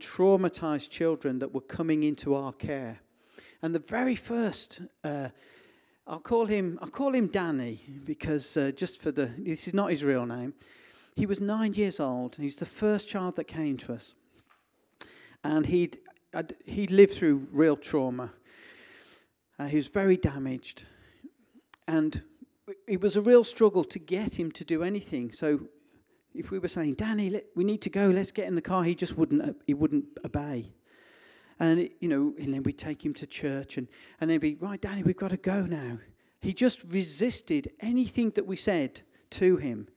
traumatized 0.00 0.90
children 0.90 1.38
that 1.38 1.52
were 1.52 1.60
coming 1.60 2.02
into 2.02 2.34
our 2.34 2.52
care. 2.52 3.00
And 3.62 3.74
the 3.74 3.80
very 3.80 4.14
first, 4.14 4.82
uh, 5.02 5.28
I'll 6.06 6.20
call 6.20 6.46
him, 6.46 6.78
I'll 6.80 6.88
call 6.88 7.14
him 7.14 7.26
Danny 7.26 7.80
because 8.04 8.56
uh, 8.56 8.70
just 8.74 9.02
for 9.02 9.10
the, 9.10 9.32
this 9.38 9.66
is 9.66 9.74
not 9.74 9.90
his 9.90 10.04
real 10.04 10.26
name. 10.26 10.54
he 11.16 11.26
was 11.26 11.40
nine 11.40 11.74
years 11.74 11.98
old. 11.98 12.36
He's 12.36 12.56
the 12.56 12.66
first 12.66 13.08
child 13.08 13.36
that 13.36 13.44
came 13.44 13.76
to 13.78 13.92
us. 13.92 14.14
And 15.42 15.66
he'd, 15.66 15.98
he'd 16.66 16.90
lived 16.90 17.14
through 17.14 17.48
real 17.52 17.76
trauma. 17.76 18.32
Uh, 19.58 19.66
he 19.66 19.76
was 19.76 19.88
very 19.88 20.16
damaged. 20.16 20.84
And 21.86 22.22
it 22.86 23.00
was 23.00 23.16
a 23.16 23.22
real 23.22 23.44
struggle 23.44 23.84
to 23.84 23.98
get 23.98 24.34
him 24.34 24.50
to 24.52 24.64
do 24.64 24.82
anything. 24.82 25.32
So 25.32 25.68
if 26.34 26.50
we 26.50 26.58
were 26.58 26.68
saying, 26.68 26.94
Danny, 26.94 27.30
let, 27.30 27.46
we 27.54 27.64
need 27.64 27.82
to 27.82 27.90
go, 27.90 28.08
let's 28.08 28.30
get 28.30 28.46
in 28.46 28.54
the 28.54 28.62
car, 28.62 28.84
he 28.84 28.94
just 28.94 29.16
wouldn't, 29.16 29.42
uh, 29.42 29.52
he 29.66 29.74
wouldn't 29.74 30.06
obey. 30.24 30.72
And, 31.60 31.80
it, 31.80 31.92
you 32.00 32.08
know, 32.08 32.34
and 32.38 32.54
then 32.54 32.62
we'd 32.62 32.78
take 32.78 33.04
him 33.04 33.14
to 33.14 33.26
church 33.26 33.76
and, 33.76 33.88
and 34.20 34.30
they'd 34.30 34.38
be, 34.38 34.54
right, 34.54 34.80
Danny, 34.80 35.02
we've 35.02 35.16
got 35.16 35.30
to 35.30 35.36
go 35.36 35.62
now. 35.62 35.98
He 36.40 36.52
just 36.52 36.84
resisted 36.84 37.72
anything 37.80 38.30
that 38.30 38.46
we 38.46 38.56
said 38.56 39.00
to 39.30 39.56
him. 39.56 39.88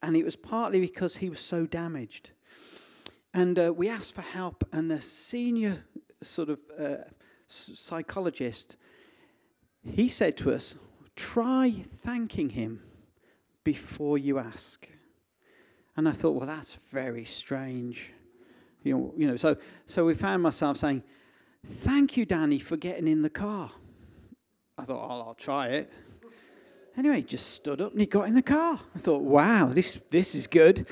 And 0.00 0.16
it 0.16 0.24
was 0.24 0.36
partly 0.36 0.80
because 0.80 1.16
he 1.16 1.28
was 1.28 1.40
so 1.40 1.66
damaged. 1.66 2.30
And 3.34 3.58
uh, 3.58 3.72
we 3.76 3.88
asked 3.88 4.14
for 4.14 4.22
help, 4.22 4.64
and 4.72 4.90
the 4.90 5.00
senior 5.00 5.84
sort 6.22 6.48
of 6.48 6.60
uh, 6.78 6.96
psychologist, 7.46 8.76
he 9.84 10.08
said 10.08 10.36
to 10.38 10.52
us, 10.52 10.76
try 11.18 11.82
thanking 11.98 12.50
him 12.50 12.80
before 13.64 14.16
you 14.16 14.38
ask. 14.38 14.88
And 15.96 16.08
I 16.08 16.12
thought, 16.12 16.36
well, 16.36 16.46
that's 16.46 16.74
very 16.92 17.24
strange. 17.24 18.12
You 18.84 18.96
know, 18.96 19.14
you 19.16 19.26
know 19.26 19.36
so, 19.36 19.56
so 19.84 20.04
we 20.04 20.14
found 20.14 20.44
myself 20.44 20.76
saying, 20.76 21.02
thank 21.66 22.16
you, 22.16 22.24
Danny, 22.24 22.60
for 22.60 22.76
getting 22.76 23.08
in 23.08 23.22
the 23.22 23.30
car. 23.30 23.72
I 24.78 24.84
thought, 24.84 25.10
oh, 25.10 25.26
I'll 25.26 25.34
try 25.34 25.68
it. 25.68 25.92
Anyway, 26.96 27.16
he 27.16 27.22
just 27.22 27.50
stood 27.50 27.80
up 27.80 27.90
and 27.92 28.00
he 28.00 28.06
got 28.06 28.28
in 28.28 28.34
the 28.34 28.42
car. 28.42 28.78
I 28.94 28.98
thought, 28.98 29.22
wow, 29.22 29.66
this, 29.66 29.98
this 30.10 30.36
is 30.36 30.46
good. 30.46 30.86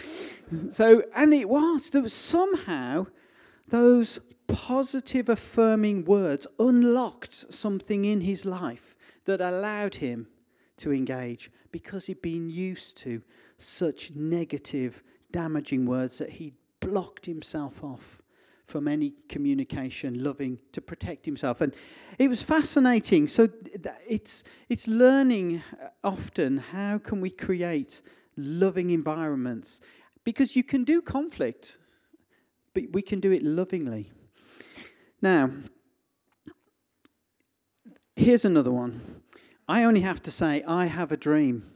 so, 0.70 1.04
and 1.14 1.32
it 1.32 1.48
was. 1.48 1.88
There 1.90 2.02
was 2.02 2.12
somehow 2.12 3.06
those 3.68 4.18
positive, 4.48 5.28
affirming 5.28 6.04
words 6.04 6.48
unlocked 6.58 7.52
something 7.54 8.04
in 8.04 8.22
his 8.22 8.44
life 8.44 8.96
that 9.26 9.40
allowed 9.40 9.96
him 9.96 10.28
to 10.78 10.92
engage 10.92 11.50
because 11.70 12.06
he'd 12.06 12.22
been 12.22 12.50
used 12.50 12.96
to 12.98 13.22
such 13.58 14.12
negative, 14.14 15.02
damaging 15.30 15.86
words 15.86 16.18
that 16.18 16.30
he 16.30 16.54
blocked 16.80 17.26
himself 17.26 17.82
off 17.82 18.22
from 18.64 18.88
any 18.88 19.14
communication, 19.28 20.22
loving 20.24 20.58
to 20.72 20.80
protect 20.80 21.24
himself. 21.24 21.60
And 21.60 21.74
it 22.18 22.28
was 22.28 22.42
fascinating. 22.42 23.28
So 23.28 23.48
it's, 24.08 24.42
it's 24.68 24.88
learning 24.88 25.62
uh, 25.80 25.88
often 26.02 26.58
how 26.58 26.98
can 26.98 27.20
we 27.20 27.30
create 27.30 28.02
loving 28.36 28.90
environments 28.90 29.80
because 30.24 30.56
you 30.56 30.64
can 30.64 30.82
do 30.82 31.00
conflict, 31.00 31.78
but 32.74 32.84
we 32.90 33.02
can 33.02 33.20
do 33.20 33.30
it 33.30 33.44
lovingly. 33.44 34.10
Now, 35.22 35.50
here's 38.16 38.44
another 38.44 38.72
one. 38.72 39.22
I 39.68 39.84
only 39.84 40.00
have 40.00 40.22
to 40.22 40.30
say, 40.30 40.62
I 40.66 40.86
have 40.86 41.12
a 41.12 41.16
dream. 41.16 41.70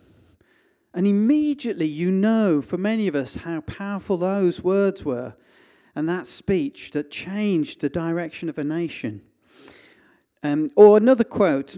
And 0.93 1.07
immediately 1.07 1.87
you 1.87 2.11
know, 2.11 2.61
for 2.61 2.77
many 2.77 3.07
of 3.07 3.15
us, 3.15 3.37
how 3.37 3.61
powerful 3.61 4.17
those 4.17 4.63
words 4.63 5.05
were 5.05 5.35
and 5.95 6.09
that 6.09 6.27
speech 6.27 6.91
that 6.93 7.11
changed 7.11 7.81
the 7.81 7.89
direction 7.89 8.49
of 8.49 8.59
a 8.59 8.65
nation. 8.65 9.23
Um, 10.43 10.71
or 10.75 10.97
another 10.97 11.25
quote 11.25 11.77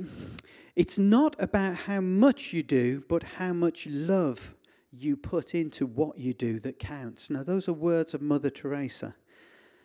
it's 0.75 0.99
not 0.99 1.37
about 1.38 1.76
how 1.76 2.00
much 2.00 2.54
you 2.54 2.62
do, 2.62 3.04
but 3.07 3.23
how 3.37 3.52
much 3.52 3.87
love 3.87 4.54
you 4.90 5.16
put 5.16 5.54
into 5.54 5.85
what 5.85 6.19
you 6.19 6.33
do 6.33 6.59
that 6.61 6.78
counts. 6.78 7.28
Now, 7.28 7.42
those 7.42 7.69
are 7.69 7.75
words 7.75 8.14
of 8.14 8.23
Mother 8.23 8.49
Teresa. 8.49 9.14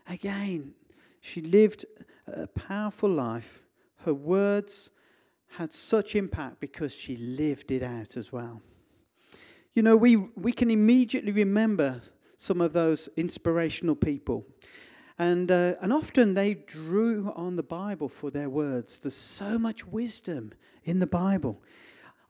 Again, 0.08 0.76
she 1.20 1.42
lived 1.42 1.86
a 2.26 2.48
powerful 2.48 3.10
life. 3.10 3.64
Her 4.08 4.14
words 4.14 4.90
had 5.58 5.74
such 5.74 6.16
impact 6.16 6.62
because 6.62 6.94
she 6.94 7.18
lived 7.18 7.72
it 7.72 7.84
out 7.84 8.16
as 8.16 8.32
well. 8.32 8.62
You 9.74 9.84
know, 9.84 9.98
we, 9.98 10.16
we 10.16 10.54
can 10.54 10.72
immediately 10.72 11.34
remember 11.34 12.00
some 12.38 12.62
of 12.62 12.72
those 12.72 13.10
inspirational 13.18 13.98
people. 13.98 14.46
And, 15.20 15.52
uh, 15.52 15.74
and 15.82 15.92
often 15.92 16.36
they 16.36 16.54
drew 16.54 17.34
on 17.36 17.58
the 17.58 17.64
Bible 17.64 18.08
for 18.08 18.32
their 18.32 18.50
words. 18.50 18.98
There's 18.98 19.14
so 19.14 19.60
much 19.60 19.86
wisdom 19.86 20.54
in 20.86 21.00
the 21.00 21.06
Bible. 21.06 21.62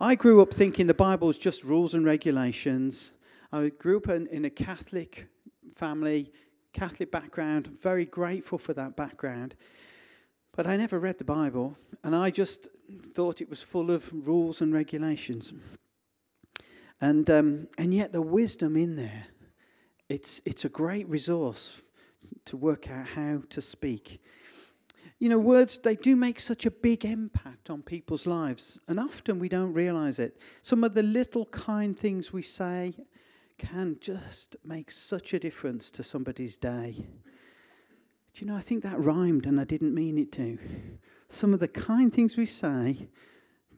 I 0.01 0.15
grew 0.15 0.41
up 0.41 0.51
thinking 0.51 0.87
the 0.87 0.95
Bible 0.95 1.27
was 1.27 1.37
just 1.37 1.63
rules 1.63 1.93
and 1.93 2.03
regulations. 2.03 3.13
I 3.51 3.69
grew 3.69 3.97
up 3.97 4.09
in, 4.09 4.25
in 4.27 4.45
a 4.45 4.49
Catholic 4.49 5.27
family, 5.75 6.31
Catholic 6.73 7.11
background, 7.11 7.67
very 7.67 8.05
grateful 8.05 8.57
for 8.57 8.73
that 8.73 8.95
background. 8.95 9.53
But 10.57 10.65
I 10.65 10.75
never 10.75 10.99
read 10.99 11.19
the 11.19 11.23
Bible, 11.23 11.77
and 12.03 12.15
I 12.15 12.31
just 12.31 12.67
thought 13.13 13.41
it 13.41 13.49
was 13.49 13.61
full 13.61 13.91
of 13.91 14.11
rules 14.11 14.59
and 14.59 14.73
regulations. 14.73 15.53
And, 16.99 17.29
um, 17.29 17.67
and 17.77 17.93
yet, 17.93 18.11
the 18.11 18.23
wisdom 18.23 18.75
in 18.75 18.95
there 18.95 19.27
it's, 20.09 20.41
it's 20.45 20.65
a 20.65 20.69
great 20.69 21.07
resource 21.07 21.83
to 22.45 22.57
work 22.57 22.89
out 22.89 23.09
how 23.09 23.43
to 23.49 23.61
speak. 23.61 24.19
You 25.19 25.29
know, 25.29 25.37
words, 25.37 25.79
they 25.83 25.95
do 25.95 26.15
make 26.15 26.39
such 26.39 26.65
a 26.65 26.71
big 26.71 27.05
impact 27.05 27.69
on 27.69 27.83
people's 27.83 28.25
lives, 28.25 28.79
and 28.87 28.99
often 28.99 29.37
we 29.37 29.49
don't 29.49 29.73
realize 29.73 30.17
it. 30.17 30.39
Some 30.63 30.83
of 30.83 30.95
the 30.95 31.03
little 31.03 31.45
kind 31.45 31.99
things 31.99 32.33
we 32.33 32.41
say 32.41 32.95
can 33.59 33.97
just 34.01 34.55
make 34.63 34.89
such 34.89 35.35
a 35.35 35.39
difference 35.39 35.91
to 35.91 36.01
somebody's 36.01 36.57
day. 36.57 37.05
Do 38.37 38.45
you 38.45 38.51
know, 38.51 38.57
I 38.57 38.61
think 38.61 38.83
that 38.83 38.99
rhymed 38.99 39.47
and 39.47 39.59
I 39.59 39.63
didn't 39.63 39.95
mean 39.95 40.19
it 40.19 40.31
to. 40.33 40.59
Some 41.27 41.55
of 41.55 41.59
the 41.59 41.67
kind 41.67 42.13
things 42.13 42.37
we 42.37 42.45
say 42.45 43.07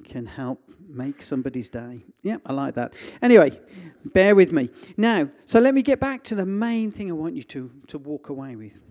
can 0.03 0.25
help 0.25 0.59
make 0.85 1.21
somebody's 1.21 1.69
day. 1.69 2.03
Yeah, 2.23 2.39
I 2.45 2.51
like 2.51 2.73
that. 2.73 2.93
Anyway, 3.21 3.57
bear 4.03 4.35
with 4.35 4.51
me. 4.51 4.69
Now, 4.97 5.29
so 5.45 5.61
let 5.61 5.73
me 5.73 5.81
get 5.81 6.01
back 6.01 6.25
to 6.25 6.35
the 6.35 6.45
main 6.45 6.91
thing 6.91 7.09
I 7.09 7.13
want 7.13 7.37
you 7.37 7.43
to, 7.43 7.71
to 7.87 7.97
walk 7.97 8.27
away 8.27 8.57
with 8.57 8.81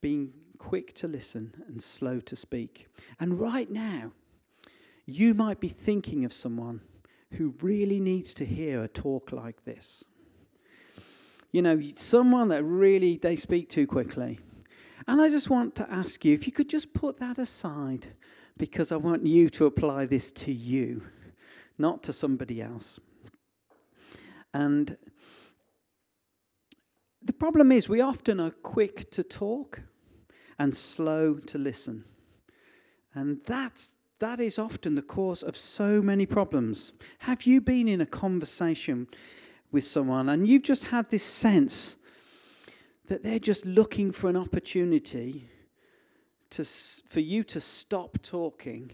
being 0.00 0.32
quick 0.56 0.94
to 0.94 1.08
listen 1.08 1.64
and 1.66 1.82
slow 1.82 2.20
to 2.20 2.36
speak. 2.36 2.86
And 3.18 3.40
right 3.40 3.68
now, 3.68 4.12
you 5.04 5.34
might 5.34 5.58
be 5.58 5.68
thinking 5.68 6.24
of 6.24 6.32
someone 6.32 6.80
who 7.32 7.56
really 7.60 7.98
needs 7.98 8.32
to 8.34 8.44
hear 8.44 8.84
a 8.84 8.88
talk 8.88 9.32
like 9.32 9.64
this. 9.64 10.04
You 11.50 11.62
know, 11.62 11.82
someone 11.96 12.46
that 12.50 12.62
really 12.62 13.16
they 13.16 13.34
speak 13.34 13.68
too 13.68 13.88
quickly. 13.88 14.38
And 15.08 15.20
I 15.20 15.28
just 15.30 15.48
want 15.48 15.74
to 15.76 15.90
ask 15.90 16.24
you 16.24 16.34
if 16.34 16.46
you 16.46 16.52
could 16.52 16.68
just 16.68 16.92
put 16.92 17.18
that 17.18 17.38
aside 17.38 18.08
because 18.56 18.90
I 18.90 18.96
want 18.96 19.26
you 19.26 19.48
to 19.50 19.66
apply 19.66 20.06
this 20.06 20.32
to 20.32 20.52
you, 20.52 21.02
not 21.78 22.02
to 22.04 22.12
somebody 22.12 22.60
else. 22.60 22.98
And 24.52 24.96
the 27.22 27.32
problem 27.32 27.70
is, 27.70 27.88
we 27.88 28.00
often 28.00 28.40
are 28.40 28.50
quick 28.50 29.10
to 29.10 29.22
talk 29.22 29.82
and 30.58 30.76
slow 30.76 31.34
to 31.34 31.58
listen. 31.58 32.04
And 33.14 33.40
that's, 33.46 33.90
that 34.20 34.40
is 34.40 34.58
often 34.58 34.94
the 34.94 35.02
cause 35.02 35.42
of 35.42 35.56
so 35.56 36.00
many 36.02 36.26
problems. 36.26 36.92
Have 37.20 37.42
you 37.42 37.60
been 37.60 37.88
in 37.88 38.00
a 38.00 38.06
conversation 38.06 39.08
with 39.70 39.84
someone 39.84 40.28
and 40.28 40.48
you've 40.48 40.62
just 40.62 40.86
had 40.86 41.10
this 41.10 41.24
sense 41.24 41.96
that 43.06 43.22
they're 43.22 43.38
just 43.38 43.64
looking 43.64 44.12
for 44.12 44.28
an 44.28 44.36
opportunity 44.36 45.48
to, 46.50 46.64
for 46.64 47.20
you 47.20 47.44
to 47.44 47.60
stop 47.60 48.18
talking 48.22 48.92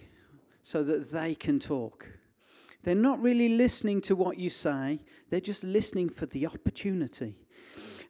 so 0.62 0.83
that 0.83 1.11
they 1.11 1.35
can 1.35 1.59
talk. 1.59 2.09
They're 2.83 2.94
not 2.94 3.22
really 3.22 3.48
listening 3.48 4.01
to 4.03 4.16
what 4.16 4.38
you 4.38 4.51
say, 4.51 5.01
they're 5.31 5.40
just 5.40 5.64
listening 5.64 6.09
for 6.09 6.27
the 6.27 6.46
opportunity. 6.46 7.37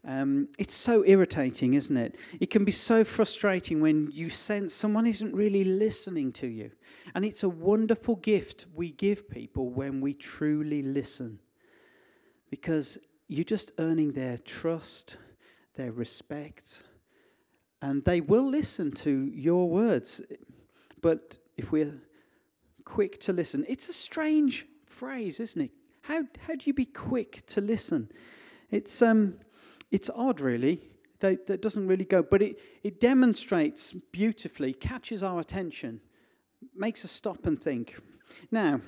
Um, 0.05 0.49
it's 0.59 0.75
so 0.75 1.05
irritating, 1.07 1.75
isn't 1.75 1.97
it? 1.97 2.17
It 2.41 2.51
can 2.51 2.65
be 2.65 2.73
so 2.73 3.05
frustrating 3.05 3.81
when 3.81 4.11
you 4.11 4.31
sense 4.31 4.75
someone 4.75 5.07
isn't 5.07 5.33
really 5.33 5.62
listening 5.62 6.33
to 6.33 6.49
you. 6.49 6.73
And 7.15 7.25
it's 7.25 7.45
a 7.45 7.49
wonderful 7.49 8.17
gift 8.17 8.67
we 8.75 8.91
give 8.91 9.31
people 9.31 9.71
when 9.71 10.01
we 10.01 10.12
truly 10.12 10.83
listen. 10.83 11.38
Because 12.51 12.99
you're 13.29 13.45
just 13.45 13.71
earning 13.79 14.12
their 14.12 14.38
trust, 14.38 15.19
their 15.75 15.93
respect, 15.93 16.83
and 17.81 18.05
they 18.05 18.21
will 18.21 18.49
listen 18.49 18.93
to 18.93 19.31
your 19.35 19.69
words. 19.69 20.21
But 21.01 21.39
if 21.57 21.73
we're 21.73 22.01
quick 22.85 23.21
to 23.21 23.33
listen, 23.33 23.65
it's 23.69 23.89
a 23.89 23.93
strange 23.93 24.67
phrase, 24.87 25.41
isn't 25.41 25.63
it? 25.63 25.71
How, 26.03 26.25
how 26.47 26.55
do 26.55 26.65
you 26.65 26.75
be 26.75 26.85
quick 26.85 27.47
to 27.47 27.61
listen? 27.61 28.11
It's, 28.71 29.03
um, 29.03 29.39
it's 29.91 30.11
odd, 30.15 30.41
really. 30.41 30.83
That, 31.21 31.47
that 31.47 31.63
doesn't 31.63 31.87
really 31.87 32.05
go, 32.05 32.23
but 32.23 32.43
it, 32.43 32.59
it 32.83 33.01
demonstrates 33.01 33.95
beautifully, 34.11 34.73
catches 34.73 35.23
our 35.23 35.39
attention, 35.39 36.01
makes 36.75 37.05
us 37.05 37.13
stop 37.13 37.47
and 37.47 37.63
think. 37.63 38.01
Now, 38.51 38.81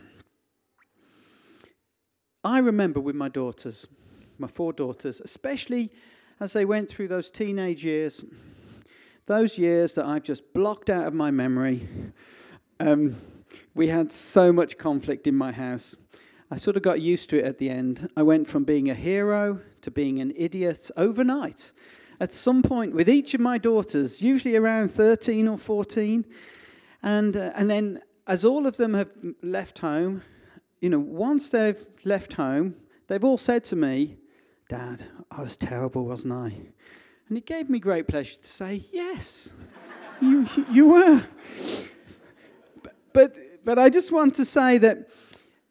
I 2.43 2.59
remember 2.59 2.99
with 2.99 3.15
my 3.15 3.29
daughters, 3.29 3.87
my 4.37 4.49
four 4.49 4.73
daughters, 4.73 5.21
especially 5.21 5.93
as 6.41 6.53
they 6.53 6.65
went 6.65 6.89
through 6.89 7.09
those 7.09 7.31
teenage 7.31 7.85
years, 7.85 8.25
those 9.27 9.59
years 9.59 9.95
that 9.95 10.05
I've 10.05 10.23
just 10.23 10.53
blocked 10.53 10.91
out 10.91 11.07
of 11.07 11.15
my 11.15 11.31
memory. 11.31 11.89
Um, 12.81 13.17
we 13.75 13.89
had 13.89 14.13
so 14.13 14.53
much 14.53 14.79
conflict 14.79 15.27
in 15.27 15.35
my 15.35 15.53
house. 15.53 15.97
I 16.51 16.57
sort 16.57 16.77
of 16.77 16.83
got 16.83 17.01
used 17.01 17.31
to 17.31 17.39
it 17.39 17.45
at 17.45 17.59
the 17.59 17.71
end. 17.71 18.09
I 18.17 18.23
went 18.23 18.49
from 18.49 18.65
being 18.65 18.91
a 18.91 18.95
hero 18.95 19.61
to 19.83 19.91
being 19.91 20.21
an 20.21 20.33
idiot 20.37 20.91
overnight. 20.97 21.73
At 22.21 22.33
some 22.33 22.63
point, 22.63 22.95
with 22.95 23.09
each 23.09 23.35
of 23.35 23.41
my 23.41 23.59
daughters, 23.59 24.23
usually 24.23 24.57
around 24.57 24.91
13 24.91 25.49
or 25.49 25.59
14, 25.59 26.25
and, 27.03 27.37
uh, 27.37 27.53
and 27.55 27.71
then 27.71 28.01
as 28.27 28.45
all 28.45 28.67
of 28.67 28.77
them 28.77 28.95
have 28.95 29.11
left 29.43 29.81
home, 29.81 30.23
you 30.81 30.91
know, 30.91 30.99
once 30.99 31.49
they've 31.49 31.85
left 32.05 32.35
home, 32.35 32.77
they've 33.09 33.25
all 33.25 33.39
said 33.39 33.65
to 33.65 33.77
me, 33.77 34.17
Dad, 34.75 35.05
I 35.31 35.41
was 35.41 35.57
terrible, 35.57 36.05
wasn't 36.05 36.33
I? 36.33 36.53
And 37.29 37.39
it 37.39 37.47
gave 37.47 37.71
me 37.71 37.79
great 37.79 38.09
pleasure 38.09 38.35
to 38.43 38.49
say, 38.49 38.83
Yes, 38.91 39.51
you, 40.21 40.49
you 40.69 40.89
were. 40.89 41.23
But, 43.13 43.37
but 43.65 43.79
I 43.79 43.89
just 43.89 44.11
want 44.11 44.35
to 44.35 44.45
say 44.45 44.79
that, 44.79 45.09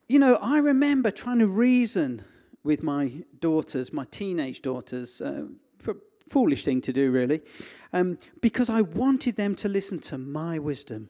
you 0.08 0.20
know, 0.20 0.36
I 0.36 0.60
remember 0.60 1.12
trying 1.12 1.40
to 1.40 1.48
reason 1.48 2.24
with 2.64 2.82
my 2.82 3.26
daughters, 3.42 3.92
my 3.92 4.06
teenage 4.06 4.62
daughters, 4.62 5.20
uh, 5.20 5.48
foolish 6.30 6.64
thing 6.64 6.80
to 6.80 6.94
do, 6.94 7.12
really, 7.12 7.42
um, 7.92 8.18
because 8.40 8.70
I 8.70 8.80
wanted 8.80 9.36
them 9.36 9.54
to 9.56 9.68
listen 9.68 10.00
to 10.00 10.18
my 10.18 10.58
wisdom, 10.60 11.10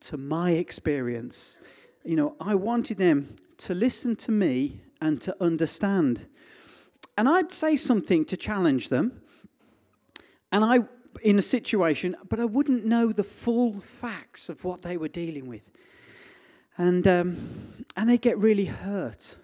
to 0.00 0.16
my 0.16 0.50
experience. 0.50 1.60
You 2.04 2.16
know, 2.16 2.34
I 2.40 2.56
wanted 2.56 2.98
them 2.98 3.36
to 3.58 3.72
listen 3.72 4.16
to 4.16 4.32
me 4.32 4.80
and 5.00 5.20
to 5.20 5.36
understand. 5.40 6.26
And 7.16 7.28
I'd 7.28 7.52
say 7.52 7.76
something 7.76 8.24
to 8.26 8.36
challenge 8.36 8.88
them. 8.88 9.22
And 10.52 10.64
I, 10.64 10.80
in 11.22 11.38
a 11.38 11.42
situation, 11.42 12.16
but 12.28 12.40
I 12.40 12.44
wouldn't 12.44 12.84
know 12.84 13.12
the 13.12 13.24
full 13.24 13.80
facts 13.80 14.48
of 14.48 14.64
what 14.64 14.82
they 14.82 14.96
were 14.96 15.08
dealing 15.08 15.46
with. 15.46 15.70
And, 16.76 17.06
um, 17.06 17.84
and 17.96 18.08
they 18.08 18.18
get 18.18 18.38
really 18.38 18.66
hurt. 18.66 19.36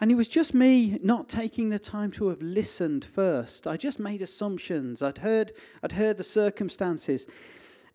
And 0.00 0.10
it 0.10 0.16
was 0.16 0.28
just 0.28 0.52
me 0.52 0.98
not 1.02 1.28
taking 1.28 1.70
the 1.70 1.78
time 1.78 2.10
to 2.12 2.28
have 2.28 2.42
listened 2.42 3.04
first. 3.04 3.66
I 3.66 3.76
just 3.76 3.98
made 3.98 4.20
assumptions. 4.20 5.02
I'd 5.02 5.18
heard, 5.18 5.52
I'd 5.82 5.92
heard 5.92 6.18
the 6.18 6.24
circumstances. 6.24 7.26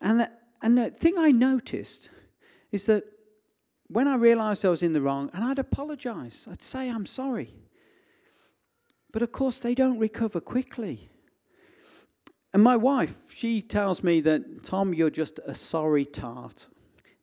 And, 0.00 0.20
that, 0.20 0.40
and 0.62 0.76
the 0.76 0.90
thing 0.90 1.18
I 1.18 1.30
noticed 1.30 2.10
is 2.72 2.86
that 2.86 3.04
when 3.86 4.08
I 4.08 4.16
realized 4.16 4.64
I 4.64 4.70
was 4.70 4.82
in 4.82 4.92
the 4.92 5.00
wrong, 5.00 5.30
and 5.34 5.44
I'd 5.44 5.58
apologize, 5.58 6.46
I'd 6.50 6.62
say, 6.62 6.88
I'm 6.88 7.06
sorry. 7.06 7.54
But 9.12 9.22
of 9.22 9.32
course, 9.32 9.60
they 9.60 9.74
don't 9.74 9.98
recover 9.98 10.40
quickly. 10.40 11.10
And 12.52 12.62
my 12.62 12.76
wife, 12.76 13.32
she 13.32 13.62
tells 13.62 14.02
me 14.02 14.20
that, 14.22 14.64
Tom, 14.64 14.92
you're 14.92 15.10
just 15.10 15.38
a 15.44 15.54
sorry 15.54 16.04
tart. 16.04 16.68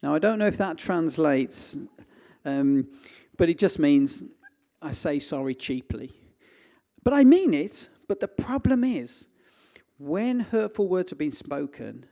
Now, 0.01 0.15
I 0.15 0.19
don't 0.19 0.39
know 0.39 0.47
if 0.47 0.57
that 0.57 0.77
translates, 0.77 1.77
um, 2.45 2.87
but 3.35 3.49
it 3.49 3.57
just 3.57 3.79
means 3.79 4.23
I 4.81 4.91
say 4.91 5.19
sorry 5.19 5.55
cheaply. 5.55 6.13
But 7.03 7.13
I 7.13 7.23
mean 7.23 7.53
it, 7.53 7.89
but 8.07 8.19
the 8.19 8.27
problem 8.27 8.83
is, 8.83 9.27
when 9.97 10.41
hurtful 10.41 10.87
words 10.87 11.09
have 11.09 11.19
been 11.19 11.31
spoken, 11.31 12.05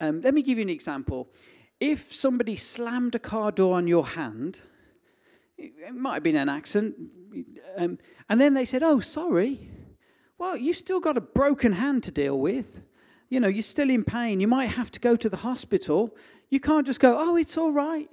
um, 0.00 0.20
let 0.22 0.34
me 0.34 0.42
give 0.42 0.58
you 0.58 0.62
an 0.62 0.70
example. 0.70 1.28
If 1.78 2.12
somebody 2.12 2.56
slammed 2.56 3.14
a 3.14 3.18
car 3.18 3.52
door 3.52 3.76
on 3.76 3.86
your 3.86 4.06
hand, 4.06 4.60
it 5.62 5.94
might 5.94 6.14
have 6.14 6.22
been 6.22 6.36
an 6.36 6.48
accident, 6.48 6.96
um, 7.76 7.98
and 8.28 8.40
then 8.40 8.54
they 8.54 8.64
said, 8.64 8.82
Oh, 8.82 9.00
sorry. 9.00 9.70
Well, 10.38 10.56
you've 10.56 10.76
still 10.76 11.00
got 11.00 11.16
a 11.16 11.20
broken 11.20 11.74
hand 11.74 12.02
to 12.04 12.10
deal 12.10 12.38
with. 12.38 12.82
You 13.28 13.40
know, 13.40 13.48
you're 13.48 13.62
still 13.62 13.90
in 13.90 14.04
pain. 14.04 14.40
You 14.40 14.48
might 14.48 14.66
have 14.66 14.90
to 14.92 15.00
go 15.00 15.16
to 15.16 15.28
the 15.28 15.38
hospital. 15.38 16.14
You 16.50 16.60
can't 16.60 16.86
just 16.86 17.00
go, 17.00 17.16
Oh, 17.18 17.36
it's 17.36 17.56
all 17.56 17.72
right. 17.72 18.08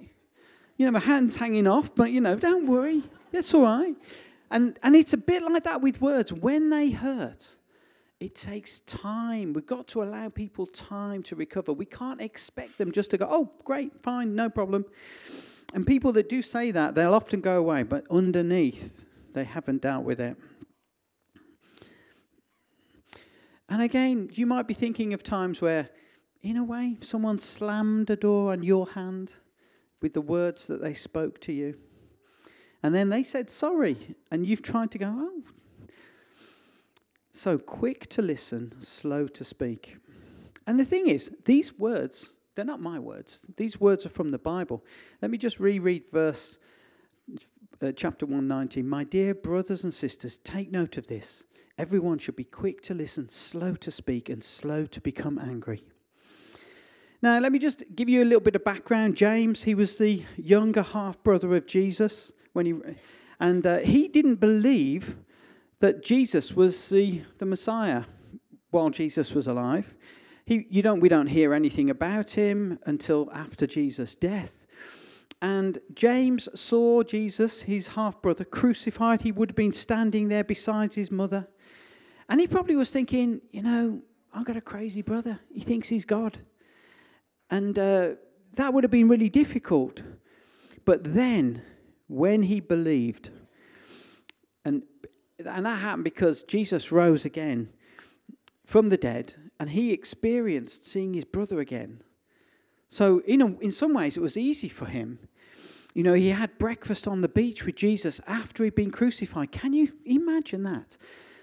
You 0.76 0.86
know, 0.86 0.92
my 0.92 1.00
hand's 1.00 1.36
hanging 1.36 1.66
off, 1.66 1.94
but, 1.94 2.10
you 2.10 2.20
know, 2.20 2.36
don't 2.36 2.66
worry. 2.66 3.02
It's 3.32 3.52
all 3.52 3.62
right. 3.62 3.94
And, 4.50 4.78
and 4.82 4.96
it's 4.96 5.12
a 5.12 5.18
bit 5.18 5.42
like 5.42 5.62
that 5.64 5.82
with 5.82 6.00
words. 6.00 6.32
When 6.32 6.70
they 6.70 6.90
hurt, 6.90 7.56
it 8.18 8.34
takes 8.34 8.80
time. 8.80 9.52
We've 9.52 9.66
got 9.66 9.86
to 9.88 10.02
allow 10.02 10.28
people 10.28 10.66
time 10.66 11.22
to 11.24 11.36
recover. 11.36 11.72
We 11.72 11.84
can't 11.84 12.20
expect 12.20 12.78
them 12.78 12.92
just 12.92 13.10
to 13.10 13.18
go, 13.18 13.28
oh, 13.30 13.50
great, 13.64 14.02
fine, 14.02 14.34
no 14.34 14.48
problem. 14.48 14.86
And 15.72 15.86
people 15.86 16.12
that 16.12 16.28
do 16.28 16.42
say 16.42 16.70
that, 16.70 16.94
they'll 16.94 17.14
often 17.14 17.40
go 17.40 17.56
away, 17.56 17.84
but 17.84 18.04
underneath, 18.10 19.04
they 19.34 19.44
haven't 19.44 19.82
dealt 19.82 20.04
with 20.04 20.20
it. 20.20 20.36
And 23.68 23.80
again, 23.80 24.30
you 24.32 24.46
might 24.46 24.66
be 24.66 24.74
thinking 24.74 25.12
of 25.12 25.22
times 25.22 25.60
where, 25.60 25.90
in 26.42 26.56
a 26.56 26.64
way, 26.64 26.96
someone 27.00 27.38
slammed 27.38 28.10
a 28.10 28.16
door 28.16 28.50
on 28.50 28.64
your 28.64 28.90
hand 28.90 29.34
with 30.02 30.12
the 30.12 30.20
words 30.20 30.66
that 30.66 30.82
they 30.82 30.94
spoke 30.94 31.40
to 31.42 31.52
you. 31.52 31.76
And 32.82 32.94
then 32.94 33.10
they 33.10 33.22
said 33.22 33.50
sorry, 33.50 34.16
and 34.30 34.46
you've 34.46 34.62
tried 34.62 34.90
to 34.92 34.98
go, 34.98 35.14
oh, 35.16 35.42
so 37.30 37.58
quick 37.58 38.08
to 38.10 38.22
listen, 38.22 38.80
slow 38.80 39.28
to 39.28 39.44
speak. 39.44 39.98
And 40.66 40.80
the 40.80 40.84
thing 40.84 41.06
is, 41.06 41.30
these 41.44 41.78
words, 41.78 42.32
they're 42.60 42.66
not 42.66 42.82
my 42.82 42.98
words. 42.98 43.46
These 43.56 43.80
words 43.80 44.04
are 44.04 44.10
from 44.10 44.32
the 44.32 44.38
Bible. 44.38 44.84
Let 45.22 45.30
me 45.30 45.38
just 45.38 45.58
reread 45.58 46.06
verse 46.12 46.58
uh, 47.80 47.92
chapter 47.96 48.26
119. 48.26 48.86
My 48.86 49.02
dear 49.02 49.32
brothers 49.32 49.82
and 49.82 49.94
sisters, 49.94 50.36
take 50.36 50.70
note 50.70 50.98
of 50.98 51.06
this. 51.06 51.44
Everyone 51.78 52.18
should 52.18 52.36
be 52.36 52.44
quick 52.44 52.82
to 52.82 52.92
listen, 52.92 53.30
slow 53.30 53.76
to 53.76 53.90
speak, 53.90 54.28
and 54.28 54.44
slow 54.44 54.84
to 54.84 55.00
become 55.00 55.38
angry. 55.38 55.84
Now, 57.22 57.38
let 57.38 57.50
me 57.50 57.58
just 57.58 57.82
give 57.96 58.10
you 58.10 58.22
a 58.22 58.26
little 58.26 58.40
bit 58.40 58.56
of 58.56 58.62
background. 58.62 59.16
James, 59.16 59.62
he 59.62 59.74
was 59.74 59.96
the 59.96 60.24
younger 60.36 60.82
half 60.82 61.22
brother 61.22 61.56
of 61.56 61.66
Jesus 61.66 62.30
when 62.52 62.66
he, 62.66 62.74
and 63.40 63.66
uh, 63.66 63.78
he 63.78 64.06
didn't 64.06 64.34
believe 64.34 65.16
that 65.78 66.04
Jesus 66.04 66.52
was 66.52 66.90
the, 66.90 67.22
the 67.38 67.46
Messiah 67.46 68.02
while 68.70 68.90
Jesus 68.90 69.32
was 69.32 69.46
alive. 69.46 69.94
He, 70.50 70.66
you 70.68 70.82
don't, 70.82 70.98
we 70.98 71.08
don't 71.08 71.28
hear 71.28 71.54
anything 71.54 71.88
about 71.88 72.30
him 72.30 72.80
until 72.84 73.30
after 73.32 73.68
Jesus' 73.68 74.16
death. 74.16 74.66
And 75.40 75.78
James 75.94 76.48
saw 76.56 77.04
Jesus, 77.04 77.62
his 77.62 77.88
half 77.88 78.20
brother, 78.20 78.44
crucified. 78.44 79.22
He 79.22 79.30
would 79.30 79.50
have 79.50 79.56
been 79.56 79.72
standing 79.72 80.26
there 80.26 80.42
beside 80.42 80.94
his 80.94 81.08
mother. 81.08 81.46
And 82.28 82.40
he 82.40 82.48
probably 82.48 82.74
was 82.74 82.90
thinking, 82.90 83.42
you 83.52 83.62
know, 83.62 84.02
I've 84.34 84.44
got 84.44 84.56
a 84.56 84.60
crazy 84.60 85.02
brother. 85.02 85.38
He 85.54 85.60
thinks 85.60 85.88
he's 85.88 86.04
God. 86.04 86.40
And 87.48 87.78
uh, 87.78 88.14
that 88.54 88.74
would 88.74 88.82
have 88.82 88.90
been 88.90 89.08
really 89.08 89.30
difficult. 89.30 90.02
But 90.84 91.14
then, 91.14 91.62
when 92.08 92.42
he 92.42 92.58
believed, 92.58 93.30
and 94.64 94.82
and 95.38 95.64
that 95.64 95.78
happened 95.78 96.02
because 96.02 96.42
Jesus 96.42 96.90
rose 96.90 97.24
again 97.24 97.68
from 98.66 98.88
the 98.88 98.96
dead 98.96 99.36
and 99.60 99.70
he 99.70 99.92
experienced 99.92 100.86
seeing 100.86 101.12
his 101.12 101.26
brother 101.26 101.60
again. 101.60 102.02
So, 102.88 103.20
in, 103.26 103.42
a, 103.42 103.46
in 103.58 103.70
some 103.70 103.92
ways, 103.92 104.16
it 104.16 104.20
was 104.20 104.38
easy 104.38 104.70
for 104.70 104.86
him. 104.86 105.18
You 105.94 106.02
know, 106.02 106.14
he 106.14 106.30
had 106.30 106.56
breakfast 106.58 107.06
on 107.06 107.20
the 107.20 107.28
beach 107.28 107.64
with 107.64 107.76
Jesus 107.76 108.22
after 108.26 108.64
he'd 108.64 108.74
been 108.74 108.90
crucified. 108.90 109.52
Can 109.52 109.74
you 109.74 109.92
imagine 110.06 110.62
that? 110.62 110.96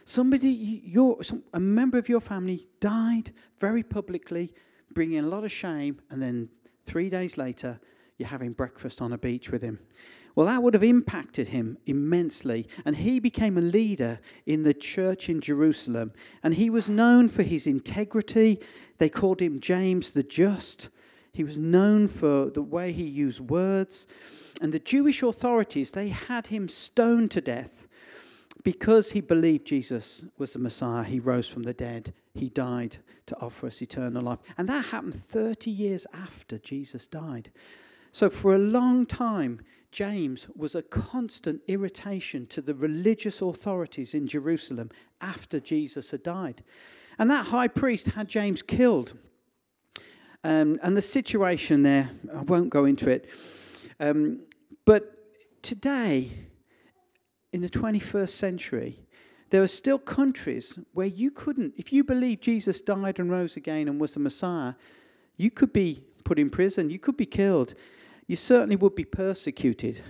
Somebody, 0.04 0.50
your, 0.50 1.24
some, 1.24 1.44
a 1.54 1.60
member 1.60 2.00
of 2.00 2.10
your 2.10 2.20
family 2.20 2.68
died 2.80 3.34
very 3.60 3.84
publicly, 3.84 4.52
bringing 4.92 5.20
a 5.20 5.28
lot 5.28 5.44
of 5.44 5.52
shame, 5.52 6.02
and 6.10 6.22
then 6.22 6.50
three 6.86 7.10
days 7.10 7.38
later, 7.38 7.80
you're 8.18 8.30
having 8.30 8.54
breakfast 8.54 9.00
on 9.00 9.14
a 9.14 9.18
beach 9.18 9.52
with 9.52 9.62
him. 9.62 9.80
Well, 10.38 10.46
that 10.46 10.62
would 10.62 10.76
have 10.76 10.84
impacted 10.84 11.48
him 11.48 11.80
immensely. 11.88 12.68
And 12.86 12.98
he 12.98 13.20
became 13.20 13.58
a 13.58 13.62
leader 13.62 14.20
in 14.46 14.62
the 14.62 14.74
church 14.76 15.30
in 15.30 15.42
Jerusalem. 15.42 16.14
And 16.44 16.54
he 16.54 16.70
was 16.70 16.88
known 16.88 17.28
for 17.28 17.42
his 17.42 17.66
integrity. 17.66 18.60
They 19.00 19.10
called 19.10 19.42
him 19.42 19.60
James 19.60 20.12
the 20.12 20.22
Just. 20.22 20.90
He 21.34 21.44
was 21.44 21.58
known 21.58 22.08
for 22.08 22.52
the 22.52 22.62
way 22.62 22.92
he 22.92 23.04
used 23.04 23.40
words. 23.40 24.06
And 24.62 24.72
the 24.72 24.78
Jewish 24.78 25.24
authorities, 25.24 25.90
they 25.90 26.10
had 26.10 26.48
him 26.48 26.70
stoned 26.70 27.32
to 27.32 27.42
death 27.42 27.88
because 28.64 29.14
he 29.14 29.22
believed 29.22 29.66
Jesus 29.66 30.24
was 30.38 30.54
the 30.54 30.60
Messiah. 30.60 31.04
He 31.04 31.20
rose 31.20 31.48
from 31.48 31.64
the 31.64 31.74
dead. 31.74 32.14
He 32.36 32.50
died 32.50 32.98
to 33.26 33.36
offer 33.42 33.66
us 33.66 33.82
eternal 33.82 34.22
life. 34.22 34.40
And 34.56 34.70
that 34.70 34.86
happened 34.86 35.16
30 35.16 35.72
years 35.72 36.06
after 36.14 36.60
Jesus 36.60 37.08
died. 37.08 37.50
So, 38.12 38.30
for 38.30 38.54
a 38.54 38.60
long 38.60 39.08
time, 39.08 39.62
James 39.92 40.48
was 40.56 40.76
a 40.76 40.82
constant 40.82 41.62
irritation 41.68 42.46
to 42.48 42.62
the 42.62 42.76
religious 42.76 43.42
authorities 43.42 44.14
in 44.14 44.28
Jerusalem 44.28 44.90
after 45.22 45.60
Jesus 45.60 46.12
had 46.12 46.24
died. 46.24 46.64
And 47.18 47.32
that 47.32 47.48
high 47.48 47.68
priest 47.68 48.08
had 48.10 48.28
James 48.28 48.62
killed. 48.62 49.18
Um, 50.44 50.80
and 50.84 50.96
the 50.96 51.02
situation 51.02 51.84
there, 51.84 52.12
I 52.34 52.42
won't 52.42 52.70
go 52.70 52.86
into 52.86 53.10
it. 53.10 53.30
Um, 54.00 54.42
but 54.86 55.18
today, 55.64 56.32
in 57.52 57.62
the 57.62 57.70
21st 57.70 58.30
century, 58.30 59.08
There 59.50 59.62
are 59.62 59.68
still 59.68 60.00
countries 60.00 60.78
where 60.94 61.08
you 61.08 61.32
couldn't, 61.32 61.74
if 61.78 61.94
you 61.94 62.04
believe 62.04 62.42
Jesus 62.42 62.82
died 62.82 63.18
and 63.18 63.32
rose 63.32 63.56
again 63.56 63.88
and 63.88 64.00
was 64.00 64.14
the 64.14 64.20
Messiah, 64.20 64.74
you 65.38 65.50
could 65.52 65.72
be 65.72 66.04
put 66.26 66.38
in 66.38 66.50
prison, 66.50 66.90
you 66.90 67.00
could 67.00 67.16
be 67.16 67.26
killed, 67.26 67.74
you 68.28 68.36
certainly 68.36 68.76
would 68.76 68.96
be 68.96 69.06
persecuted. 69.06 70.04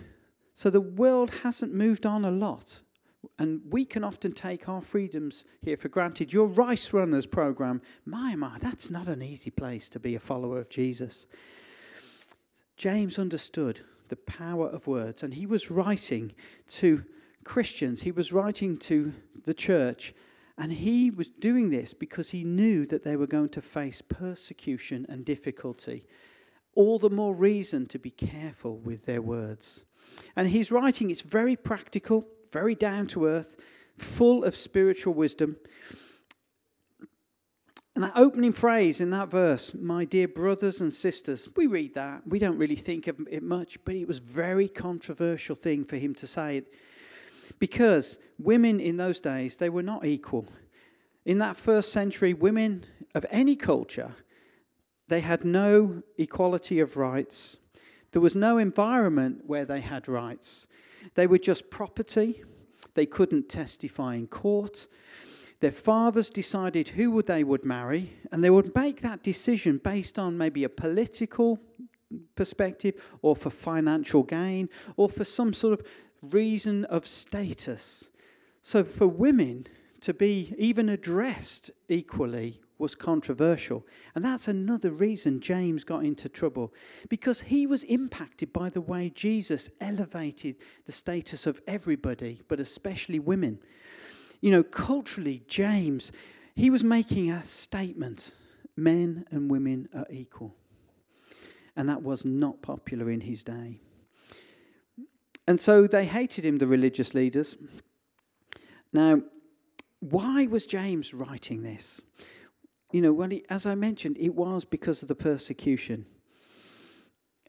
So 0.53 0.69
the 0.69 0.82
world 0.82 1.36
hasn't 1.43 1.73
moved 1.73 2.06
on 2.06 2.25
a 2.25 2.32
lot. 2.32 2.82
And 3.39 3.62
we 3.69 3.86
can 3.86 4.03
often 4.03 4.32
take 4.32 4.67
our 4.67 4.82
freedoms 4.82 5.43
here 5.62 5.77
for 5.77 5.89
granted. 5.89 6.34
Your 6.34 6.47
Rice 6.47 6.93
Runners 6.93 7.25
program, 7.25 7.82
my, 8.06 8.36
my, 8.36 8.58
that's 8.60 8.89
not 8.89 9.08
an 9.08 9.21
easy 9.21 9.51
place 9.51 9.89
to 9.89 9.99
be 9.99 10.15
a 10.15 10.19
follower 10.19 10.60
of 10.60 10.69
Jesus. 10.69 11.27
James 12.75 13.19
understood 13.19 13.82
the 14.10 14.15
power 14.15 14.67
of 14.67 14.88
words, 14.88 15.21
and 15.21 15.34
he 15.34 15.45
was 15.45 15.69
writing 15.69 16.32
to 16.67 17.03
Christians, 17.43 18.01
he 18.01 18.12
was 18.12 18.34
writing 18.34 18.77
to 18.77 19.13
the 19.45 19.53
church, 19.53 20.13
and 20.58 20.73
he 20.73 21.10
was 21.10 21.30
doing 21.30 21.69
this 21.69 21.93
because 21.93 22.32
he 22.32 22.43
knew 22.43 22.86
that 22.86 23.03
they 23.03 23.15
were 23.15 23.27
going 23.27 23.49
to 23.49 23.62
face 23.62 24.01
persecution 24.01 25.06
and 25.08 25.23
difficulty. 25.23 26.06
All 26.78 27.00
the 27.00 27.10
more 27.10 27.34
reason 27.34 27.88
to 27.88 27.98
be 27.98 28.12
careful 28.12 28.78
with 28.78 29.06
their 29.06 29.22
words. 29.22 29.84
And 30.36 30.50
he's 30.50 30.72
writing, 30.72 31.10
it's 31.10 31.22
very 31.22 31.56
practical, 31.56 32.28
very 32.52 32.76
down 32.76 33.08
to 33.08 33.26
earth, 33.26 33.56
full 33.98 34.44
of 34.44 34.56
spiritual 34.56 35.16
wisdom. 35.16 35.58
And 37.96 38.04
that 38.04 38.13
opening 38.16 38.54
phrase 38.54 39.02
in 39.02 39.10
that 39.10 39.32
verse, 39.32 39.74
my 39.74 40.06
dear 40.06 40.28
brothers 40.28 40.80
and 40.80 40.94
sisters, 40.94 41.50
we 41.56 41.66
read 41.66 41.96
that. 41.96 42.28
We 42.28 42.38
don't 42.38 42.60
really 42.60 42.76
think 42.76 43.08
of 43.08 43.16
it 43.28 43.42
much, 43.42 43.84
but 43.84 43.96
it 43.96 44.08
was 44.08 44.20
very 44.20 44.70
controversial 44.70 45.56
thing 45.56 45.84
for 45.84 45.96
him 45.98 46.13
to 46.13 46.28
say 46.28 46.58
it. 46.58 46.72
Because 47.58 48.20
women 48.38 48.80
in 48.80 48.98
those 48.98 49.20
days, 49.20 49.58
they 49.58 49.70
were 49.70 49.82
not 49.82 50.06
equal. 50.06 50.46
In 51.26 51.40
that 51.40 51.58
first 51.58 51.92
century, 51.92 52.36
women 52.36 52.86
of 53.16 53.26
any 53.32 53.56
culture, 53.56 54.13
they 55.08 55.22
had 55.22 55.46
no 55.46 56.04
equality 56.17 56.80
of 56.80 56.98
rights. 56.98 57.58
There 58.12 58.22
was 58.22 58.36
no 58.36 58.58
environment 58.58 59.43
where 59.46 59.65
they 59.65 59.82
had 59.82 60.08
rights. 60.08 60.67
They 61.15 61.28
were 61.28 61.38
just 61.38 61.70
property. 61.70 62.43
They 62.93 63.06
couldn't 63.06 63.50
testify 63.50 64.15
in 64.15 64.28
court. 64.28 64.88
Their 65.60 65.72
fathers 65.72 66.30
decided 66.30 66.89
who 66.89 67.22
they 67.22 67.43
would 67.43 67.65
marry, 67.65 68.13
and 68.32 68.43
they 68.43 68.50
would 68.50 68.76
make 68.76 69.02
that 69.02 69.24
decision 69.24 69.80
based 69.84 70.20
on 70.20 70.38
maybe 70.38 70.63
a 70.63 70.70
political 70.70 71.60
perspective, 72.36 72.96
or 73.22 73.36
for 73.36 73.50
financial 73.50 74.24
gain, 74.24 74.70
or 74.96 75.10
for 75.10 75.24
some 75.24 75.54
sort 75.54 75.74
of 75.74 75.86
reason 76.22 76.86
of 76.86 77.06
status. 77.06 78.10
So 78.62 78.84
for 78.84 79.08
women 79.08 79.67
to 80.02 80.13
be 80.13 80.54
even 80.58 80.89
addressed 80.89 81.72
equally 81.89 82.62
was 82.78 82.96
controversial. 82.96 83.86
And 84.13 84.24
that's 84.24 84.48
another 84.48 84.92
reason 84.92 85.42
James 85.42 85.84
got 85.84 86.06
into 86.06 86.30
trouble, 86.30 86.74
because 87.10 87.42
he 87.42 87.66
was 87.66 87.84
impacted 87.84 88.54
by 88.54 88.70
the 88.70 88.82
way 88.82 89.10
Jesus 89.10 89.70
elevated 89.82 90.56
the 90.86 90.92
status 90.92 91.46
of 91.48 91.62
everybody, 91.68 92.42
but 92.48 92.60
especially 92.60 93.20
women 93.20 93.60
you 94.42 94.52
know, 94.52 94.63
culturally, 94.63 95.44
James, 95.48 96.12
he 96.56 96.70
was 96.70 96.84
making 96.84 97.32
a 97.32 97.46
statement 97.46 98.32
men 98.76 99.26
and 99.32 99.50
women 99.50 99.90
are 99.96 100.06
equal. 100.12 100.56
And 101.76 101.90
that 101.90 102.04
was 102.04 102.26
not 102.26 102.62
popular 102.62 103.10
in 103.10 103.22
his 103.22 103.44
day. 103.44 103.80
And 105.48 105.62
so 105.62 105.88
they 105.88 106.06
hated 106.06 106.46
him, 106.46 106.58
the 106.58 106.68
religious 106.68 107.13
leaders. 107.13 107.56
Now, 108.92 109.22
why 110.00 110.46
was 110.48 110.66
James 110.66 111.13
writing 111.13 111.63
this? 111.63 112.02
You 112.91 113.02
know, 113.02 113.12
well, 113.13 113.30
as 113.50 113.65
I 113.65 113.76
mentioned, 113.76 114.17
it 114.19 114.34
was 114.34 114.63
because 114.63 115.02
of 115.02 115.08
the 115.08 115.15
persecution. 115.15 116.06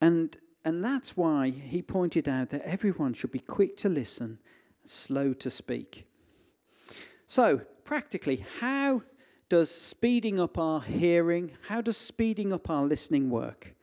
And, 0.01 0.37
and 0.65 0.85
that's 0.85 1.17
why 1.17 1.51
he 1.51 1.83
pointed 1.83 2.29
out 2.29 2.51
that 2.51 2.63
everyone 2.63 3.15
should 3.15 3.33
be 3.33 3.39
quick 3.39 3.77
to 3.79 3.89
listen, 3.89 4.39
slow 4.85 5.33
to 5.35 5.51
speak. 5.51 6.07
So, 7.27 7.63
practically, 7.85 8.45
how 8.61 9.03
does 9.49 9.71
speeding 9.71 10.39
up 10.41 10.59
our 10.59 10.81
hearing, 10.81 11.53
how 11.69 11.81
does 11.81 11.97
speeding 11.97 12.53
up 12.53 12.69
our 12.69 12.85
listening 12.85 13.31
work? 13.31 13.75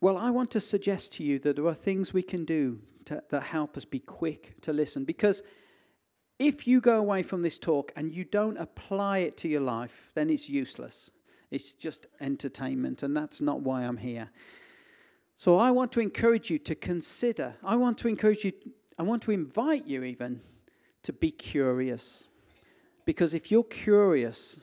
Well, 0.00 0.16
I 0.16 0.30
want 0.30 0.50
to 0.52 0.60
suggest 0.60 1.12
to 1.14 1.24
you 1.24 1.38
that 1.40 1.56
there 1.56 1.66
are 1.66 1.74
things 1.74 2.12
we 2.12 2.22
can 2.22 2.44
do 2.44 2.80
to, 3.06 3.22
that 3.30 3.44
help 3.44 3.76
us 3.76 3.84
be 3.84 3.98
quick 3.98 4.54
to 4.62 4.72
listen. 4.72 5.04
Because 5.04 5.42
if 6.40 6.66
you 6.66 6.80
go 6.80 6.96
away 6.96 7.22
from 7.22 7.42
this 7.42 7.58
talk 7.58 7.92
and 7.94 8.12
you 8.12 8.24
don't 8.24 8.56
apply 8.56 9.18
it 9.18 9.36
to 9.36 9.48
your 9.48 9.60
life, 9.60 10.10
then 10.14 10.30
it's 10.30 10.48
useless. 10.48 11.10
It's 11.50 11.74
just 11.74 12.06
entertainment, 12.18 13.02
and 13.02 13.14
that's 13.14 13.42
not 13.42 13.60
why 13.60 13.82
I'm 13.82 13.98
here. 13.98 14.30
So 15.36 15.58
I 15.58 15.70
want 15.70 15.92
to 15.92 16.00
encourage 16.00 16.50
you 16.50 16.58
to 16.60 16.74
consider, 16.74 17.56
I 17.62 17.76
want 17.76 17.98
to 17.98 18.08
encourage 18.08 18.44
you, 18.44 18.52
I 18.98 19.02
want 19.02 19.22
to 19.24 19.32
invite 19.32 19.86
you 19.86 20.02
even 20.02 20.40
to 21.02 21.12
be 21.12 21.30
curious. 21.30 22.28
Because 23.04 23.34
if 23.34 23.50
you're 23.50 23.62
curious, 23.62 24.60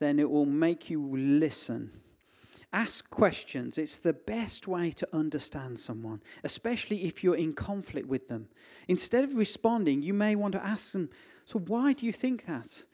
then 0.00 0.18
it 0.18 0.30
will 0.30 0.46
make 0.46 0.90
you 0.90 1.16
listen. 1.16 1.92
Ask 2.72 3.10
questions. 3.10 3.78
It's 3.78 3.98
the 3.98 4.12
best 4.12 4.68
way 4.68 4.92
to 4.92 5.08
understand 5.12 5.80
someone, 5.80 6.22
especially 6.44 7.04
if 7.04 7.24
you're 7.24 7.36
in 7.36 7.52
conflict 7.52 8.06
with 8.06 8.28
them. 8.28 8.48
Instead 8.86 9.24
of 9.24 9.34
responding, 9.34 10.02
you 10.02 10.14
may 10.14 10.36
want 10.36 10.52
to 10.52 10.64
ask 10.64 10.92
them, 10.92 11.10
So, 11.44 11.58
why 11.58 11.92
do 11.92 12.06
you 12.06 12.12
think 12.12 12.46
that? 12.46 12.84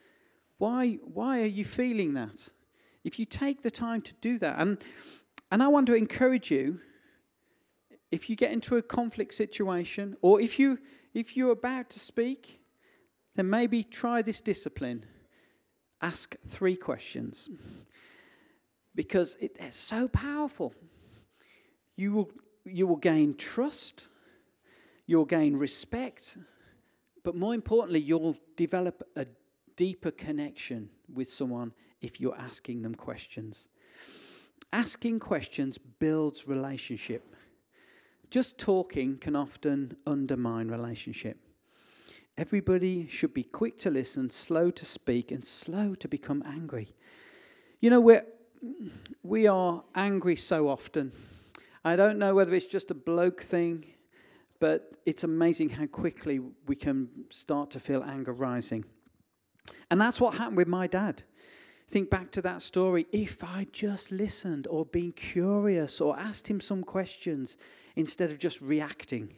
Why, 0.59 0.93
why 1.03 1.43
are 1.43 1.47
you 1.47 1.65
feeling 1.65 2.15
that? 2.15 2.49
If 3.05 3.19
you 3.19 3.27
take 3.27 3.63
the 3.63 3.71
time 3.71 4.01
to 4.03 4.15
do 4.23 4.39
that, 4.39 4.59
and, 4.59 4.79
and 5.53 5.63
I 5.63 5.69
want 5.69 5.87
to 5.89 5.95
encourage 5.95 6.51
you, 6.51 6.81
if 8.11 8.31
you 8.31 8.37
get 8.37 8.53
into 8.53 8.77
a 8.77 8.83
conflict 8.83 9.35
situation, 9.35 10.17
or 10.23 10.41
if 10.41 10.59
you 10.59 10.79
if 11.13 11.35
you're 11.35 11.53
about 11.53 11.89
to 11.91 11.99
speak, 11.99 12.61
then 13.37 13.49
maybe 13.49 13.83
try 13.83 14.21
this 14.21 14.43
discipline. 14.43 15.07
Ask 16.03 16.37
three 16.47 16.77
questions 16.77 17.49
because 18.97 19.37
it's 19.39 19.79
so 19.79 20.09
powerful. 20.09 20.75
You 21.95 22.13
will, 22.13 22.31
you 22.65 22.87
will 22.87 22.97
gain 22.97 23.37
trust, 23.37 24.09
you'll 25.07 25.27
gain 25.27 25.57
respect, 25.57 26.37
but 27.23 27.37
more 27.37 27.55
importantly, 27.55 28.01
you'll 28.01 28.37
develop 28.57 29.03
a 29.15 29.27
deeper 29.77 30.11
connection 30.11 30.91
with 31.13 31.31
someone 31.31 31.73
if 32.01 32.21
you're 32.21 32.37
asking 32.37 32.83
them 32.83 32.95
questions. 32.95 33.69
Asking 34.73 35.21
questions 35.21 35.79
builds 35.79 36.49
relationship. 36.49 37.25
Just 38.31 38.59
talking 38.59 39.19
can 39.19 39.37
often 39.37 39.97
undermine 40.07 40.69
relationship. 40.69 41.39
Everybody 42.37 43.07
should 43.07 43.33
be 43.33 43.45
quick 43.45 43.79
to 43.81 43.91
listen, 43.91 44.31
slow 44.31 44.71
to 44.71 44.85
speak, 44.85 45.31
and 45.31 45.45
slow 45.45 45.95
to 45.95 46.09
become 46.09 46.43
angry. 46.45 46.95
You 47.81 47.91
know, 47.91 48.01
we're, 48.01 48.25
we 49.23 49.47
are 49.47 49.85
angry 49.95 50.37
so 50.37 50.69
often. 50.69 51.13
I 51.85 51.97
don't 51.97 52.19
know 52.19 52.35
whether 52.35 52.55
it's 52.55 52.67
just 52.67 52.91
a 52.91 52.95
bloke 52.95 53.43
thing, 53.43 53.85
but 54.59 54.93
it's 55.05 55.25
amazing 55.25 55.71
how 55.71 55.87
quickly 55.87 56.41
we 56.67 56.77
can 56.77 57.09
start 57.31 57.71
to 57.73 57.81
feel 57.81 58.03
anger 58.03 58.33
rising. 58.33 58.85
And 59.91 60.01
that's 60.01 60.21
what 60.21 60.35
happened 60.35 60.57
with 60.57 60.69
my 60.69 60.87
dad. 60.87 61.23
Think 61.89 62.11
back 62.11 62.33
to 62.33 62.43
that 62.43 62.63
story. 62.63 63.07
If 63.13 63.45
I 63.45 63.67
just 63.73 64.11
listened 64.11 64.67
or 64.67 64.85
been 64.85 65.13
curious 65.13 66.01
or 66.01 66.19
asked 66.19 66.49
him 66.49 66.61
some 66.61 66.83
questions, 66.83 67.57
instead 67.97 68.31
of 68.31 68.39
just 68.39 68.61
reacting. 68.61 69.35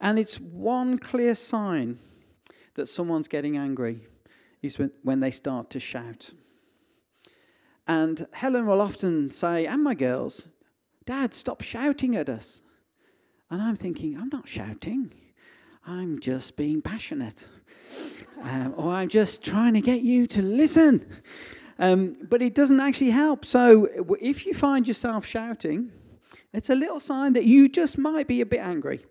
And 0.00 0.18
it's 0.18 0.38
one 0.40 0.98
clear 0.98 1.34
sign 1.34 2.00
that 2.74 2.88
someone's 2.88 3.28
getting 3.28 3.56
angry 3.56 4.00
is 4.60 4.78
when 5.02 5.20
they 5.20 5.30
start 5.30 5.70
to 5.70 5.80
shout. 5.80 6.32
And 7.86 8.26
Helen 8.32 8.66
will 8.66 8.80
often 8.80 9.30
say, 9.30 9.66
and 9.66 9.82
my 9.82 9.94
girls, 9.94 10.48
Dad, 11.04 11.34
stop 11.34 11.62
shouting 11.62 12.16
at 12.16 12.28
us. 12.28 12.62
And 13.50 13.60
I'm 13.60 13.76
thinking, 13.76 14.16
I'm 14.16 14.30
not 14.30 14.48
shouting. 14.48 15.12
I'm 15.86 16.18
just 16.18 16.56
being 16.56 16.82
passionate. 16.82 17.48
Um, 18.42 18.74
or 18.76 18.92
I'm 18.92 19.08
just 19.08 19.42
trying 19.42 19.72
to 19.72 19.80
get 19.80 20.02
you 20.02 20.26
to 20.26 20.42
listen. 20.42 21.06
Um, 21.78 22.14
but 22.28 22.42
it 22.42 22.54
doesn't 22.54 22.78
actually 22.78 23.10
help. 23.10 23.46
So 23.46 23.88
if 24.20 24.44
you 24.44 24.52
find 24.52 24.86
yourself 24.86 25.24
shouting, 25.24 25.92
it's 26.52 26.68
a 26.68 26.74
little 26.74 27.00
sign 27.00 27.32
that 27.32 27.44
you 27.44 27.68
just 27.68 27.96
might 27.96 28.26
be 28.28 28.40
a 28.42 28.46
bit 28.46 28.60
angry. 28.60 29.06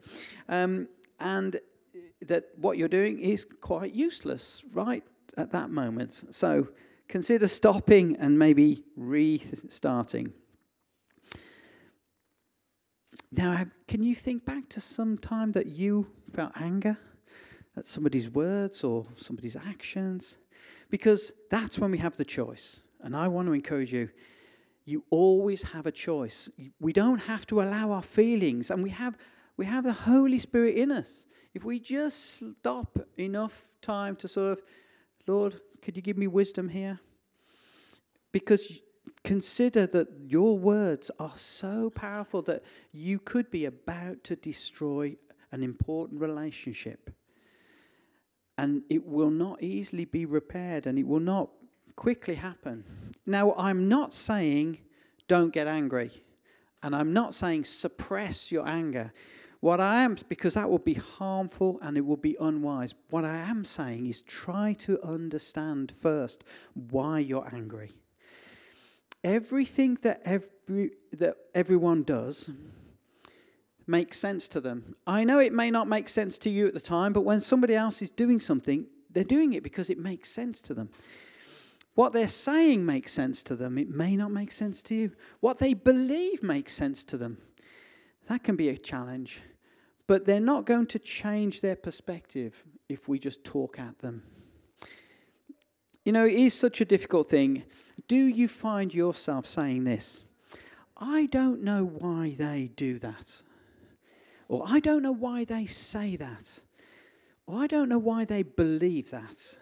Um, 0.48 0.88
and 1.20 1.60
that 2.22 2.50
what 2.58 2.78
you're 2.78 2.88
doing 2.88 3.20
is 3.20 3.46
quite 3.62 3.94
useless 3.94 4.64
right 4.74 5.04
at 5.36 5.52
that 5.52 5.70
moment. 5.70 6.26
So 6.32 6.70
consider 7.08 7.48
stopping 7.48 8.16
and 8.18 8.38
maybe 8.38 8.84
restarting. 8.96 10.34
Now, 13.32 13.66
can 13.88 14.04
you 14.04 14.16
think 14.16 14.46
back 14.46 14.70
to 14.70 14.82
some 14.82 15.18
time 15.18 15.54
that 15.54 15.68
you 15.68 16.08
felt 16.32 16.52
anger? 16.56 16.98
at 17.76 17.88
somebody's 17.88 18.30
words 18.30 18.84
or 18.84 19.06
somebody's 19.16 19.56
actions, 19.56 20.38
because 20.90 21.32
that's 21.50 21.80
when 21.80 21.92
we 21.92 21.98
have 21.98 22.18
the 22.18 22.26
choice. 22.26 22.82
And 23.02 23.16
I 23.16 23.28
want 23.28 23.48
to 23.48 23.54
encourage 23.54 23.94
you 23.94 24.10
you 24.86 25.06
always 25.10 25.64
have 25.72 25.86
a 25.86 25.94
choice. 25.94 26.50
We 26.78 26.92
don't 26.92 27.20
have 27.20 27.48
to 27.48 27.62
allow 27.62 27.92
our 27.92 28.02
feelings, 28.02 28.70
and 28.70 28.84
we 28.84 28.90
have, 28.90 29.18
we 29.56 29.66
have 29.66 29.86
the 29.86 29.94
Holy 29.94 30.38
Spirit 30.38 30.76
in 30.76 30.92
us. 30.92 31.26
If 31.54 31.64
we 31.64 31.80
just 31.80 32.44
stop 32.60 33.00
enough 33.18 33.78
time 33.82 34.18
to 34.18 34.28
sort 34.28 34.52
of, 34.52 34.62
Lord, 35.28 35.62
could 35.82 35.96
you 35.96 36.02
give 36.02 36.18
me 36.18 36.28
wisdom 36.28 36.70
here? 36.70 37.00
Because 38.32 38.82
consider 39.24 39.86
that 39.88 40.08
your 40.26 40.58
words 40.58 41.12
are 41.20 41.34
so 41.36 41.90
powerful 41.90 42.42
that 42.44 42.64
you 42.92 43.20
could 43.20 43.52
be 43.52 43.66
about 43.66 44.24
to 44.26 44.36
destroy 44.36 45.16
an 45.52 45.64
important 45.64 46.20
relationship. 46.20 47.12
And 48.58 48.84
it 48.90 49.06
will 49.06 49.32
not 49.32 49.64
easily 49.64 50.06
be 50.06 50.26
repaired 50.26 50.86
and 50.86 50.98
it 50.98 51.08
will 51.08 51.20
not 51.20 51.50
quickly 51.96 52.36
happen. 52.36 52.84
Now, 53.26 53.54
I'm 53.54 53.88
not 53.88 54.14
saying 54.14 54.80
don't 55.28 55.54
get 55.54 55.68
angry, 55.68 56.12
and 56.82 56.96
I'm 56.96 57.14
not 57.14 57.34
saying 57.34 57.64
suppress 57.64 58.52
your 58.52 58.68
anger. 58.68 59.14
What 59.64 59.80
I 59.80 60.04
am, 60.04 60.18
because 60.28 60.56
that 60.56 60.70
would 60.70 60.84
be 60.84 60.96
harmful 60.96 61.80
and 61.82 61.98
it 61.98 62.02
would 62.02 62.22
be 62.22 62.36
unwise, 62.38 62.96
what 63.10 63.24
I 63.24 63.38
am 63.38 63.64
saying 63.64 64.08
is 64.08 64.22
try 64.22 64.74
to 64.80 65.02
understand 65.02 65.94
first 65.98 66.44
why 66.74 67.20
you're 67.20 67.48
angry. 67.50 67.92
Everything 69.24 69.98
that, 70.02 70.22
every, 70.26 70.92
that 71.14 71.38
everyone 71.56 72.04
does 72.04 72.50
makes 73.88 74.20
sense 74.20 74.50
to 74.50 74.60
them. 74.60 74.96
I 75.08 75.24
know 75.24 75.40
it 75.40 75.54
may 75.54 75.72
not 75.72 75.88
make 75.88 76.10
sense 76.10 76.38
to 76.40 76.50
you 76.50 76.68
at 76.68 76.74
the 76.74 76.82
time, 76.82 77.14
but 77.14 77.22
when 77.22 77.40
somebody 77.40 77.74
else 77.74 78.02
is 78.02 78.12
doing 78.12 78.42
something, 78.42 78.88
they're 79.10 79.24
doing 79.24 79.54
it 79.54 79.64
because 79.64 79.90
it 79.90 79.98
makes 79.98 80.30
sense 80.30 80.60
to 80.60 80.74
them. 80.74 80.90
What 81.96 82.12
they're 82.12 82.28
saying 82.28 82.86
makes 82.86 83.14
sense 83.14 83.42
to 83.44 83.56
them. 83.56 83.78
It 83.78 83.90
may 83.90 84.18
not 84.18 84.30
make 84.30 84.52
sense 84.52 84.82
to 84.82 84.94
you. 84.94 85.12
What 85.40 85.60
they 85.60 85.74
believe 85.74 86.44
makes 86.44 86.74
sense 86.74 87.02
to 87.06 87.16
them. 87.16 87.38
That 88.28 88.44
can 88.44 88.58
be 88.58 88.68
a 88.68 88.76
challenge. 88.76 89.40
But 90.08 90.26
they're 90.26 90.40
not 90.40 90.66
going 90.66 90.88
to 90.88 91.00
change 91.00 91.62
their 91.62 91.76
perspective 91.76 92.64
if 92.90 93.08
we 93.08 93.20
just 93.20 93.44
talk 93.44 93.80
at 93.80 94.00
them. 94.00 94.24
You 96.04 96.12
know, 96.12 96.26
it 96.26 96.34
is 96.34 96.54
such 96.54 96.82
a 96.82 96.86
difficult 96.86 97.30
thing. 97.30 97.64
Do 98.08 98.16
you 98.16 98.48
find 98.48 98.94
yourself 98.94 99.46
saying 99.46 99.86
this? 99.86 100.26
I 100.98 101.28
don't 101.28 101.64
know 101.64 101.86
why 101.86 102.36
they 102.38 102.72
do 102.76 103.00
that. 103.00 103.44
Or 104.48 104.64
I 104.68 104.80
don't 104.80 105.02
know 105.02 105.14
why 105.14 105.46
they 105.46 105.66
say 105.66 106.16
that. 106.18 106.60
Or 107.48 107.64
I 107.64 107.68
don't 107.68 107.90
know 107.90 107.98
why 107.98 108.26
they 108.26 108.44
believe 108.44 109.12
that. 109.12 109.58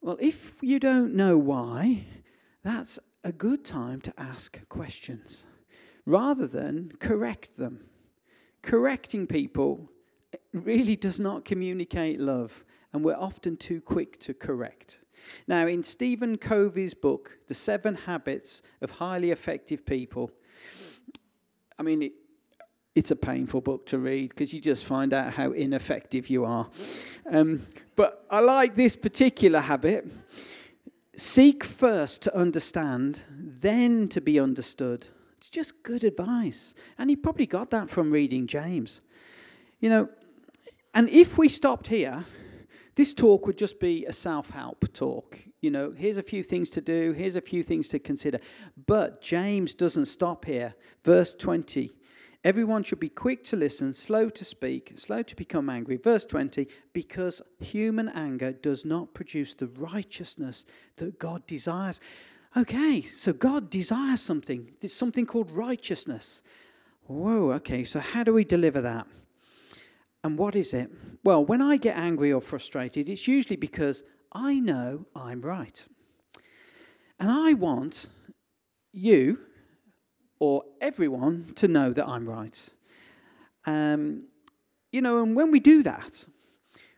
Well, 0.00 0.16
if 0.20 0.54
you 0.60 0.78
don't 0.78 1.14
know 1.14 1.36
why, 1.36 2.06
that's 2.62 2.98
a 3.22 3.32
good 3.32 3.64
time 3.64 4.00
to 4.02 4.14
ask 4.16 4.66
questions 4.68 5.46
rather 6.04 6.46
than 6.46 6.92
correct 7.00 7.56
them. 7.56 7.86
Correcting 8.66 9.28
people 9.28 9.92
really 10.52 10.96
does 10.96 11.20
not 11.20 11.44
communicate 11.44 12.18
love, 12.18 12.64
and 12.92 13.04
we're 13.04 13.14
often 13.14 13.56
too 13.56 13.80
quick 13.80 14.18
to 14.18 14.34
correct. 14.34 14.98
Now, 15.46 15.68
in 15.68 15.84
Stephen 15.84 16.36
Covey's 16.36 16.92
book, 16.92 17.38
The 17.46 17.54
Seven 17.54 17.94
Habits 17.94 18.62
of 18.82 18.90
Highly 18.90 19.30
Effective 19.30 19.86
People, 19.86 20.32
I 21.78 21.84
mean, 21.84 22.02
it, 22.02 22.12
it's 22.96 23.12
a 23.12 23.16
painful 23.16 23.60
book 23.60 23.86
to 23.86 23.98
read 23.98 24.30
because 24.30 24.52
you 24.52 24.60
just 24.60 24.84
find 24.84 25.14
out 25.14 25.34
how 25.34 25.52
ineffective 25.52 26.28
you 26.28 26.44
are. 26.44 26.68
Um, 27.30 27.68
but 27.94 28.26
I 28.28 28.40
like 28.40 28.74
this 28.74 28.96
particular 28.96 29.60
habit. 29.60 30.10
Seek 31.16 31.62
first 31.62 32.20
to 32.22 32.36
understand, 32.36 33.22
then 33.30 34.08
to 34.08 34.20
be 34.20 34.40
understood. 34.40 35.06
It's 35.46 35.54
just 35.54 35.84
good 35.84 36.02
advice. 36.02 36.74
And 36.98 37.08
he 37.08 37.14
probably 37.14 37.46
got 37.46 37.70
that 37.70 37.88
from 37.88 38.10
reading 38.10 38.48
James. 38.48 39.00
You 39.78 39.88
know, 39.88 40.08
and 40.92 41.08
if 41.08 41.38
we 41.38 41.48
stopped 41.48 41.86
here, 41.86 42.24
this 42.96 43.14
talk 43.14 43.46
would 43.46 43.56
just 43.56 43.78
be 43.78 44.04
a 44.06 44.12
self 44.12 44.50
help 44.50 44.92
talk. 44.92 45.38
You 45.60 45.70
know, 45.70 45.92
here's 45.96 46.16
a 46.16 46.22
few 46.24 46.42
things 46.42 46.68
to 46.70 46.80
do, 46.80 47.12
here's 47.12 47.36
a 47.36 47.40
few 47.40 47.62
things 47.62 47.88
to 47.90 48.00
consider. 48.00 48.40
But 48.88 49.22
James 49.22 49.72
doesn't 49.72 50.06
stop 50.06 50.46
here. 50.46 50.74
Verse 51.04 51.36
20 51.36 51.92
Everyone 52.42 52.82
should 52.82 52.98
be 52.98 53.08
quick 53.08 53.44
to 53.44 53.56
listen, 53.56 53.94
slow 53.94 54.28
to 54.28 54.44
speak, 54.44 54.94
slow 54.96 55.22
to 55.22 55.36
become 55.36 55.70
angry. 55.70 55.96
Verse 55.96 56.24
20, 56.24 56.66
because 56.92 57.40
human 57.60 58.08
anger 58.08 58.50
does 58.50 58.84
not 58.84 59.14
produce 59.14 59.54
the 59.54 59.68
righteousness 59.68 60.66
that 60.96 61.20
God 61.20 61.46
desires. 61.46 62.00
Okay, 62.56 63.02
so 63.02 63.34
God 63.34 63.68
desires 63.68 64.22
something. 64.22 64.72
There's 64.80 64.94
something 64.94 65.26
called 65.26 65.50
righteousness. 65.50 66.42
Whoa, 67.06 67.52
okay, 67.52 67.84
so 67.84 68.00
how 68.00 68.24
do 68.24 68.32
we 68.32 68.44
deliver 68.44 68.80
that? 68.80 69.06
And 70.24 70.38
what 70.38 70.56
is 70.56 70.72
it? 70.72 70.90
Well, 71.22 71.44
when 71.44 71.60
I 71.60 71.76
get 71.76 71.96
angry 71.98 72.32
or 72.32 72.40
frustrated, 72.40 73.10
it's 73.10 73.28
usually 73.28 73.56
because 73.56 74.02
I 74.32 74.54
know 74.58 75.06
I'm 75.14 75.42
right. 75.42 75.84
And 77.20 77.30
I 77.30 77.52
want 77.52 78.06
you 78.90 79.38
or 80.38 80.64
everyone 80.80 81.52
to 81.56 81.68
know 81.68 81.92
that 81.92 82.08
I'm 82.08 82.26
right. 82.26 82.58
Um, 83.66 84.24
you 84.90 85.02
know, 85.02 85.22
and 85.22 85.36
when 85.36 85.50
we 85.50 85.60
do 85.60 85.82
that, 85.82 86.24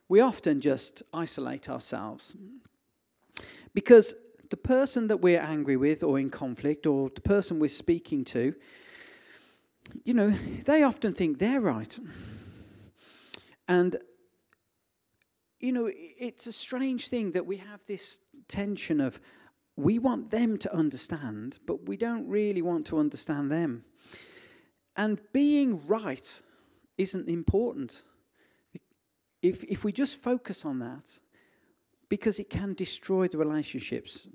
we 0.09 0.21
often 0.21 0.61
just 0.61 1.03
isolate 1.13 1.69
ourselves. 1.69 2.37
Because 3.75 4.15
the 4.51 4.57
person 4.57 5.09
that 5.09 5.19
we're 5.19 5.41
angry 5.41 5.77
with 5.77 6.03
or 6.03 6.19
in 6.19 6.31
conflict 6.31 6.87
or 6.87 7.11
the 7.15 7.21
person 7.21 7.59
we're 7.59 7.69
speaking 7.69 8.25
to, 8.27 8.55
you 10.05 10.15
know, 10.15 10.31
they 10.65 10.83
often 10.83 11.13
think 11.13 11.39
they're 11.39 11.61
right. 11.61 11.99
And, 13.67 13.97
you 15.61 15.73
know, 15.73 15.91
it's 15.93 16.47
a 16.47 16.53
strange 16.53 17.09
thing 17.09 17.33
that 17.33 17.47
we 17.47 17.59
have 17.59 17.85
this 17.87 18.21
tension 18.49 19.01
of, 19.01 19.21
we 19.77 19.99
want 19.99 20.31
them 20.31 20.59
to 20.59 20.75
understand, 20.75 21.59
but 21.67 21.87
we 21.87 21.97
don't 21.97 22.27
really 22.27 22.63
want 22.63 22.87
to 22.87 22.99
understand 22.99 23.51
them. 23.51 23.85
And 24.97 25.21
being 25.33 25.87
right 25.87 26.43
isn't 26.97 27.29
important. 27.29 28.03
If, 29.41 29.63
if 29.65 29.85
we 29.85 29.93
just 29.93 30.21
focus 30.21 30.65
on 30.65 30.81
that, 30.81 31.21
because 32.09 32.39
it 32.39 32.51
can 32.51 32.75
destroy 32.75 33.29
the 33.29 33.39
relationships. 33.39 34.29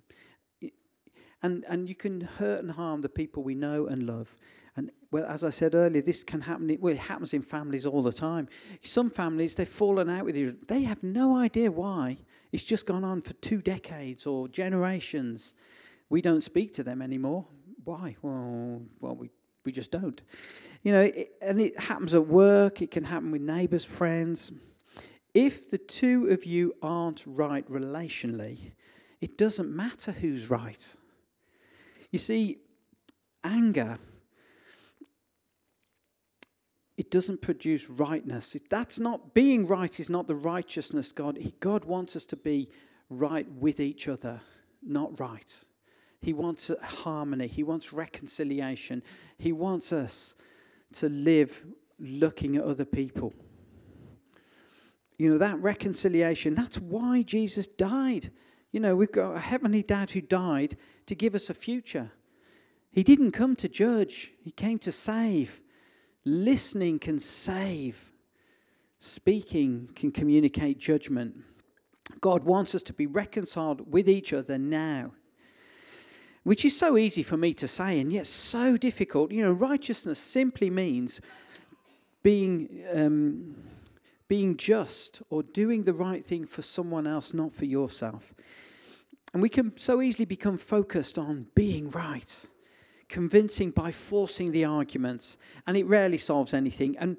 And, 1.41 1.65
and 1.67 1.89
you 1.89 1.95
can 1.95 2.21
hurt 2.21 2.63
and 2.63 2.71
harm 2.71 3.01
the 3.01 3.09
people 3.09 3.43
we 3.43 3.55
know 3.55 3.87
and 3.87 4.05
love. 4.05 4.37
And 4.75 4.91
well, 5.11 5.25
as 5.25 5.43
I 5.43 5.49
said 5.49 5.75
earlier, 5.75 6.01
this 6.01 6.23
can 6.23 6.41
happen. 6.41 6.75
Well, 6.79 6.93
it 6.93 6.99
happens 6.99 7.33
in 7.33 7.41
families 7.41 7.85
all 7.85 8.01
the 8.01 8.13
time. 8.13 8.47
Some 8.81 9.09
families 9.09 9.55
they've 9.55 9.67
fallen 9.67 10.09
out 10.09 10.25
with 10.25 10.35
you. 10.35 10.57
They 10.67 10.83
have 10.83 11.03
no 11.03 11.37
idea 11.37 11.71
why. 11.71 12.17
It's 12.51 12.63
just 12.63 12.85
gone 12.85 13.03
on 13.03 13.21
for 13.21 13.33
two 13.33 13.61
decades 13.61 14.25
or 14.25 14.47
generations. 14.47 15.53
We 16.09 16.21
don't 16.21 16.43
speak 16.43 16.73
to 16.75 16.83
them 16.83 17.01
anymore. 17.01 17.45
Why? 17.83 18.15
Well, 18.21 18.83
well, 19.01 19.15
we 19.15 19.29
we 19.65 19.71
just 19.71 19.91
don't. 19.91 20.21
You 20.81 20.91
know, 20.91 21.01
it, 21.01 21.35
and 21.41 21.61
it 21.61 21.79
happens 21.79 22.13
at 22.13 22.27
work. 22.27 22.81
It 22.81 22.91
can 22.91 23.05
happen 23.05 23.31
with 23.31 23.41
neighbours, 23.41 23.85
friends. 23.85 24.51
If 25.33 25.69
the 25.69 25.77
two 25.77 26.27
of 26.27 26.45
you 26.45 26.75
aren't 26.81 27.23
right 27.25 27.69
relationally, 27.69 28.73
it 29.19 29.37
doesn't 29.37 29.75
matter 29.75 30.11
who's 30.11 30.49
right. 30.49 30.95
You 32.11 32.19
see, 32.19 32.59
anger 33.43 33.97
it 36.97 37.09
doesn't 37.09 37.41
produce 37.41 37.89
rightness. 37.89 38.55
That's 38.69 38.99
not 38.99 39.33
being 39.33 39.65
right 39.65 39.99
is 39.99 40.09
not 40.09 40.27
the 40.27 40.35
righteousness 40.35 41.11
God. 41.11 41.39
God 41.59 41.85
wants 41.85 42.15
us 42.15 42.25
to 42.27 42.35
be 42.35 42.69
right 43.09 43.49
with 43.51 43.79
each 43.79 44.07
other, 44.07 44.41
not 44.81 45.19
right. 45.19 45.65
He 46.21 46.33
wants 46.33 46.71
harmony. 46.81 47.47
He 47.47 47.63
wants 47.63 47.91
reconciliation. 47.91 49.01
He 49.37 49.51
wants 49.51 49.91
us 49.91 50.35
to 50.93 51.09
live 51.09 51.65
looking 51.99 52.55
at 52.55 52.63
other 52.63 52.85
people. 52.85 53.33
You 55.17 55.29
know, 55.29 55.37
that 55.37 55.61
reconciliation, 55.61 56.55
that's 56.55 56.79
why 56.79 57.21
Jesus 57.21 57.67
died. 57.67 58.31
You 58.71 58.79
know, 58.79 58.95
we've 58.95 59.11
got 59.11 59.35
a 59.35 59.39
heavenly 59.39 59.83
dad 59.83 60.11
who 60.11 60.21
died 60.21 60.75
to 61.05 61.15
give 61.15 61.35
us 61.35 61.49
a 61.49 61.53
future. 61.53 62.11
He 62.91 63.03
didn't 63.03 63.31
come 63.31 63.55
to 63.57 63.67
judge, 63.67 64.33
he 64.43 64.51
came 64.51 64.79
to 64.79 64.91
save. 64.91 65.61
Listening 66.25 66.99
can 66.99 67.19
save, 67.19 68.11
speaking 68.99 69.89
can 69.93 70.11
communicate 70.11 70.77
judgment. 70.77 71.35
God 72.21 72.43
wants 72.45 72.73
us 72.73 72.83
to 72.83 72.93
be 72.93 73.05
reconciled 73.05 73.91
with 73.91 74.07
each 74.09 74.31
other 74.31 74.57
now, 74.57 75.11
which 76.43 76.63
is 76.63 76.77
so 76.77 76.97
easy 76.97 77.23
for 77.23 77.35
me 77.35 77.53
to 77.55 77.67
say 77.67 77.99
and 77.99 78.11
yet 78.11 78.27
so 78.27 78.77
difficult. 78.77 79.31
You 79.31 79.43
know, 79.43 79.51
righteousness 79.51 80.19
simply 80.19 80.69
means 80.69 81.19
being, 82.21 82.83
um, 82.93 83.55
being 84.33 84.57
just 84.57 85.21
or 85.29 85.43
doing 85.43 85.83
the 85.83 85.93
right 85.93 86.25
thing 86.25 86.43
for 86.43 86.63
someone 86.63 87.05
else, 87.05 87.35
not 87.35 87.51
for 87.51 87.65
yourself. 87.65 88.33
And 89.31 89.43
we 89.43 89.47
can 89.47 89.77
so 89.77 90.01
easily 90.01 90.25
become 90.25 90.57
focused 90.57 91.19
on 91.19 91.45
being 91.53 91.91
right, 91.91 92.33
convincing 93.07 93.69
by 93.69 93.91
forcing 93.91 94.51
the 94.51 94.65
arguments, 94.65 95.37
and 95.67 95.77
it 95.77 95.85
rarely 95.85 96.17
solves 96.17 96.51
anything. 96.51 96.97
And, 96.97 97.17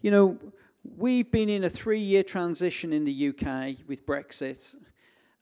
you 0.00 0.10
know, 0.10 0.38
we've 0.82 1.30
been 1.30 1.50
in 1.50 1.64
a 1.64 1.68
three 1.68 2.00
year 2.00 2.22
transition 2.22 2.94
in 2.94 3.04
the 3.04 3.28
UK 3.28 3.86
with 3.86 4.06
Brexit, 4.06 4.74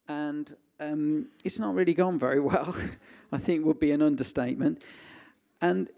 and 0.09 0.57
um, 0.81 1.29
it's 1.45 1.61
not 1.61 1.77
really 1.77 1.95
gone 1.95 2.19
very 2.19 2.41
well, 2.41 2.75
I 3.31 3.39
think 3.39 3.65
would 3.65 3.79
be 3.79 3.93
an 3.93 4.03
understatement. 4.03 4.83
And, 5.61 5.89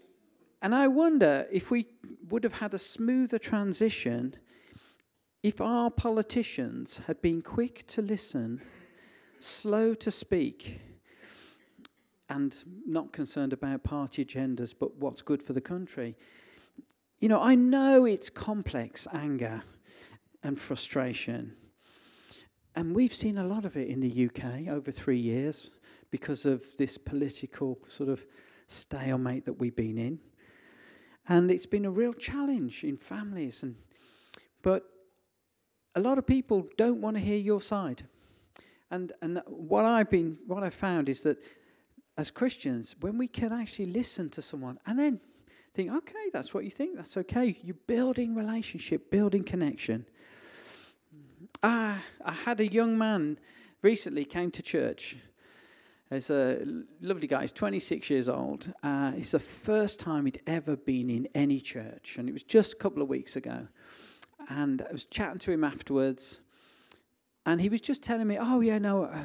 and 0.61 0.75
I 0.75 0.87
wonder 0.87 1.47
if 1.51 1.71
we 1.71 1.87
would 2.29 2.43
have 2.43 2.59
had 2.59 2.75
a 2.75 2.79
smoother 2.79 3.39
transition 3.39 4.35
if 5.45 5.61
our 5.61 5.91
politicians 5.91 7.01
had 7.05 7.21
been 7.21 7.43
quick 7.43 7.85
to 7.85 8.01
listen 8.01 8.61
slow 9.39 9.93
to 9.93 10.09
speak, 10.09 10.81
and 12.27 12.63
not 12.83 13.13
concerned 13.13 13.53
about 13.53 13.83
party 13.83 14.25
agendas, 14.25 14.73
but 14.77 14.95
what's 14.95 15.21
good 15.21 15.43
for 15.43 15.53
the 15.53 15.61
country. 15.61 16.15
You 17.19 17.29
know, 17.29 17.39
I 17.39 17.53
know 17.53 18.05
it's 18.05 18.31
complex 18.31 19.07
anger 19.13 19.61
and 20.41 20.59
frustration. 20.59 21.53
And 22.75 22.95
we've 22.95 23.13
seen 23.13 23.37
a 23.37 23.45
lot 23.45 23.65
of 23.65 23.77
it 23.77 23.87
in 23.87 23.99
the 23.99 24.25
UK 24.25 24.67
over 24.67 24.91
three 24.91 25.19
years 25.19 25.69
because 26.09 26.43
of 26.43 26.63
this 26.77 26.97
political 26.97 27.77
sort 27.87 28.09
of 28.09 28.25
stalemate 28.67 29.45
that 29.45 29.59
we've 29.59 29.75
been 29.75 29.99
in. 29.99 30.21
And 31.27 31.51
it's 31.51 31.67
been 31.67 31.85
a 31.85 31.91
real 31.91 32.13
challenge 32.13 32.83
in 32.83 32.97
families 32.97 33.61
and 33.61 33.75
but 34.63 34.94
a 35.95 35.99
lot 35.99 36.17
of 36.17 36.27
people 36.27 36.67
don't 36.77 37.01
want 37.01 37.15
to 37.15 37.21
hear 37.21 37.37
your 37.37 37.61
side. 37.61 38.03
And, 38.91 39.13
and 39.21 39.41
what 39.47 39.85
I've 39.85 40.09
been, 40.09 40.37
what 40.45 40.63
I've 40.63 40.73
found 40.73 41.09
is 41.09 41.21
that 41.21 41.37
as 42.17 42.31
Christians, 42.31 42.95
when 42.99 43.17
we 43.17 43.27
can 43.27 43.51
actually 43.51 43.87
listen 43.87 44.29
to 44.31 44.41
someone 44.41 44.79
and 44.85 44.99
then 44.99 45.19
think, 45.73 45.91
okay, 45.91 46.29
that's 46.31 46.53
what 46.53 46.63
you 46.63 46.71
think, 46.71 46.95
that's 46.95 47.17
okay. 47.17 47.57
You're 47.61 47.75
building 47.87 48.35
relationship, 48.35 49.11
building 49.11 49.43
connection. 49.43 50.05
Ah, 51.63 51.99
I 52.23 52.31
had 52.31 52.59
a 52.59 52.67
young 52.67 52.97
man 52.97 53.39
recently 53.81 54.25
came 54.25 54.51
to 54.51 54.61
church. 54.61 55.17
He's 56.09 56.29
a 56.29 56.63
lovely 57.01 57.27
guy. 57.27 57.41
He's 57.41 57.51
26 57.51 58.09
years 58.09 58.29
old. 58.29 58.71
Uh, 58.83 59.13
it's 59.15 59.31
the 59.31 59.39
first 59.39 59.99
time 59.99 60.25
he'd 60.25 60.41
ever 60.45 60.75
been 60.75 61.09
in 61.09 61.27
any 61.33 61.59
church, 61.59 62.17
and 62.17 62.29
it 62.29 62.31
was 62.31 62.43
just 62.43 62.73
a 62.73 62.75
couple 62.75 63.01
of 63.01 63.09
weeks 63.09 63.35
ago. 63.35 63.67
And 64.49 64.81
I 64.81 64.91
was 64.91 65.05
chatting 65.05 65.39
to 65.39 65.51
him 65.51 65.63
afterwards, 65.63 66.39
and 67.45 67.61
he 67.61 67.69
was 67.69 67.81
just 67.81 68.03
telling 68.03 68.27
me, 68.27 68.37
"Oh 68.39 68.61
yeah, 68.61 68.77
no, 68.77 69.03
uh, 69.03 69.23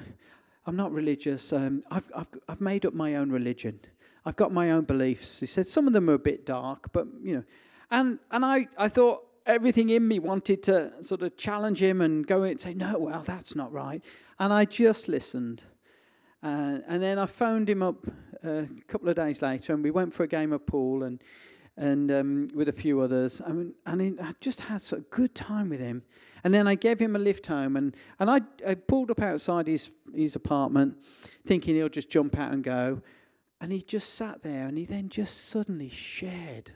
I'm 0.66 0.77
not 0.77 0.93
religious. 0.93 1.53
Um, 1.53 1.83
I've, 1.91 2.11
I've, 2.14 2.29
I've 2.49 2.61
made 2.61 2.87
up 2.87 2.95
my 2.95 3.14
own 3.16 3.31
religion. 3.31 3.81
I've 4.25 4.37
got 4.37 4.53
my 4.53 4.71
own 4.71 4.85
beliefs." 4.85 5.41
He 5.41 5.47
said 5.47 5.66
some 5.66 5.87
of 5.87 5.93
them 5.93 6.09
are 6.09 6.14
a 6.14 6.18
bit 6.18 6.47
dark, 6.47 6.93
but 6.93 7.07
you 7.23 7.37
know, 7.37 7.45
and 7.91 8.18
and 8.31 8.45
I, 8.45 8.68
I 8.79 8.89
thought 8.89 9.25
everything 9.47 9.91
in 9.91 10.07
me 10.07 10.18
wanted 10.18 10.62
to 10.64 10.93
sort 11.03 11.23
of 11.23 11.37
challenge 11.37 11.83
him 11.83 12.01
and 12.01 12.27
go 12.27 12.43
and 12.43 12.61
say, 12.61 12.75
"No, 12.75 12.99
well, 12.99 13.23
that's 13.23 13.55
not 13.55 13.73
right." 13.73 14.03
And 14.39 14.53
I 14.53 14.64
just 14.64 15.09
listened, 15.09 15.64
uh, 16.43 16.79
and 16.87 17.03
then 17.03 17.18
I 17.18 17.27
phoned 17.27 17.68
him 17.68 17.83
up 17.83 18.07
uh, 18.45 18.62
a 18.62 18.68
couple 18.89 19.09
of 19.09 19.16
days 19.16 19.43
later, 19.43 19.75
and 19.75 19.85
we 19.85 19.91
went 19.91 20.14
for 20.14 20.23
a 20.23 20.29
game 20.29 20.53
of 20.53 20.66
pool 20.66 21.03
and 21.03 21.23
and 21.77 22.11
um, 22.11 22.49
with 22.55 22.68
a 22.68 22.73
few 22.73 23.01
others. 23.01 23.41
I 23.47 23.53
mean, 23.53 23.75
and 23.87 24.21
I 24.21 24.35
just 24.41 24.62
had 24.62 24.83
such 24.83 24.99
a 24.99 25.03
good 25.03 25.35
time 25.35 25.71
with 25.71 25.81
him. 25.81 26.03
And 26.43 26.55
then 26.55 26.66
I 26.66 26.75
gave 26.75 26.99
him 26.99 27.14
a 27.14 27.18
lift 27.18 27.47
home, 27.47 27.77
and, 27.77 27.95
and 28.18 28.31
I, 28.31 28.41
I 28.66 28.75
pulled 28.75 29.11
up 29.11 29.21
outside 29.21 29.66
his, 29.66 29.91
his 30.14 30.35
apartment, 30.35 30.97
thinking 31.47 31.75
he'll 31.75 31.89
just 31.91 32.09
jump 32.09 32.39
out 32.39 32.53
and 32.53 32.64
go. 32.64 33.03
And 33.61 33.73
he 33.73 33.83
just 33.83 34.14
sat 34.14 34.43
there, 34.43 34.66
and 34.66 34.79
he 34.79 34.87
then 34.87 35.11
just 35.11 35.49
suddenly 35.49 35.91
shared 35.91 36.73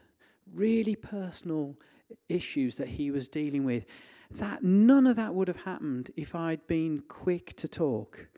really 0.52 0.96
personal 0.96 1.76
issues 2.28 2.76
that 2.76 2.88
he 2.88 3.10
was 3.10 3.28
dealing 3.28 3.64
with. 3.64 3.86
That 4.30 4.62
none 4.62 5.06
of 5.06 5.16
that 5.16 5.34
would 5.34 5.48
have 5.48 5.62
happened 5.62 6.10
if 6.16 6.34
I'd 6.34 6.66
been 6.66 7.02
quick 7.08 7.56
to 7.56 7.68
talk, 7.68 8.28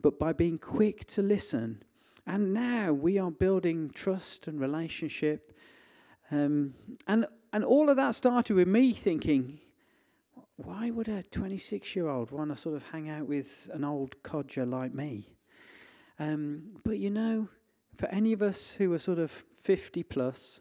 but 0.00 0.18
by 0.18 0.32
being 0.32 0.58
quick 0.58 1.06
to 1.06 1.22
listen. 1.22 1.82
And 2.26 2.52
now 2.52 2.92
we 2.92 3.18
are 3.18 3.30
building 3.30 3.90
trust 3.90 4.48
and 4.48 4.60
relationship. 4.60 5.53
Um, 6.34 6.74
and, 7.06 7.26
and 7.52 7.64
all 7.64 7.88
of 7.88 7.96
that 7.96 8.16
started 8.16 8.54
with 8.54 8.66
me 8.66 8.92
thinking, 8.92 9.60
why 10.56 10.90
would 10.90 11.06
a 11.06 11.22
26 11.22 11.94
year 11.94 12.08
old 12.08 12.32
want 12.32 12.50
to 12.50 12.56
sort 12.56 12.74
of 12.74 12.88
hang 12.90 13.08
out 13.08 13.28
with 13.28 13.70
an 13.72 13.84
old 13.84 14.20
codger 14.24 14.66
like 14.66 14.92
me? 14.92 15.36
Um, 16.18 16.80
but 16.84 16.98
you 16.98 17.10
know, 17.10 17.48
for 17.96 18.06
any 18.06 18.32
of 18.32 18.42
us 18.42 18.72
who 18.72 18.92
are 18.92 18.98
sort 18.98 19.20
of 19.20 19.44
50 19.62 20.02
plus, 20.02 20.60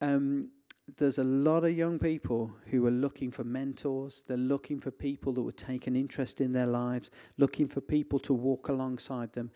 um, 0.00 0.50
there's 0.98 1.18
a 1.18 1.24
lot 1.24 1.64
of 1.64 1.76
young 1.76 1.98
people 1.98 2.52
who 2.66 2.86
are 2.86 2.92
looking 2.92 3.32
for 3.32 3.42
mentors. 3.42 4.22
They're 4.28 4.36
looking 4.36 4.78
for 4.78 4.92
people 4.92 5.32
that 5.32 5.42
would 5.42 5.56
take 5.56 5.88
an 5.88 5.96
interest 5.96 6.40
in 6.40 6.52
their 6.52 6.66
lives, 6.66 7.10
looking 7.38 7.66
for 7.66 7.80
people 7.80 8.20
to 8.20 8.32
walk 8.32 8.68
alongside 8.68 9.32
them, 9.32 9.50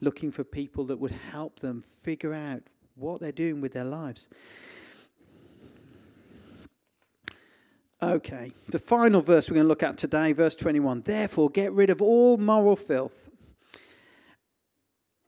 looking 0.00 0.30
for 0.30 0.44
people 0.44 0.84
that 0.84 1.00
would 1.00 1.16
help 1.32 1.58
them 1.58 1.82
figure 1.82 2.34
out 2.34 2.68
what 2.94 3.20
they're 3.20 3.32
doing 3.32 3.60
with 3.60 3.72
their 3.72 3.84
lives. 3.84 4.28
Okay, 8.02 8.52
the 8.68 8.78
final 8.78 9.22
verse 9.22 9.48
we're 9.48 9.54
going 9.54 9.64
to 9.64 9.68
look 9.68 9.82
at 9.82 9.96
today, 9.96 10.32
verse 10.32 10.54
21. 10.54 11.02
Therefore, 11.02 11.48
get 11.48 11.72
rid 11.72 11.88
of 11.88 12.02
all 12.02 12.36
moral 12.36 12.76
filth. 12.76 13.30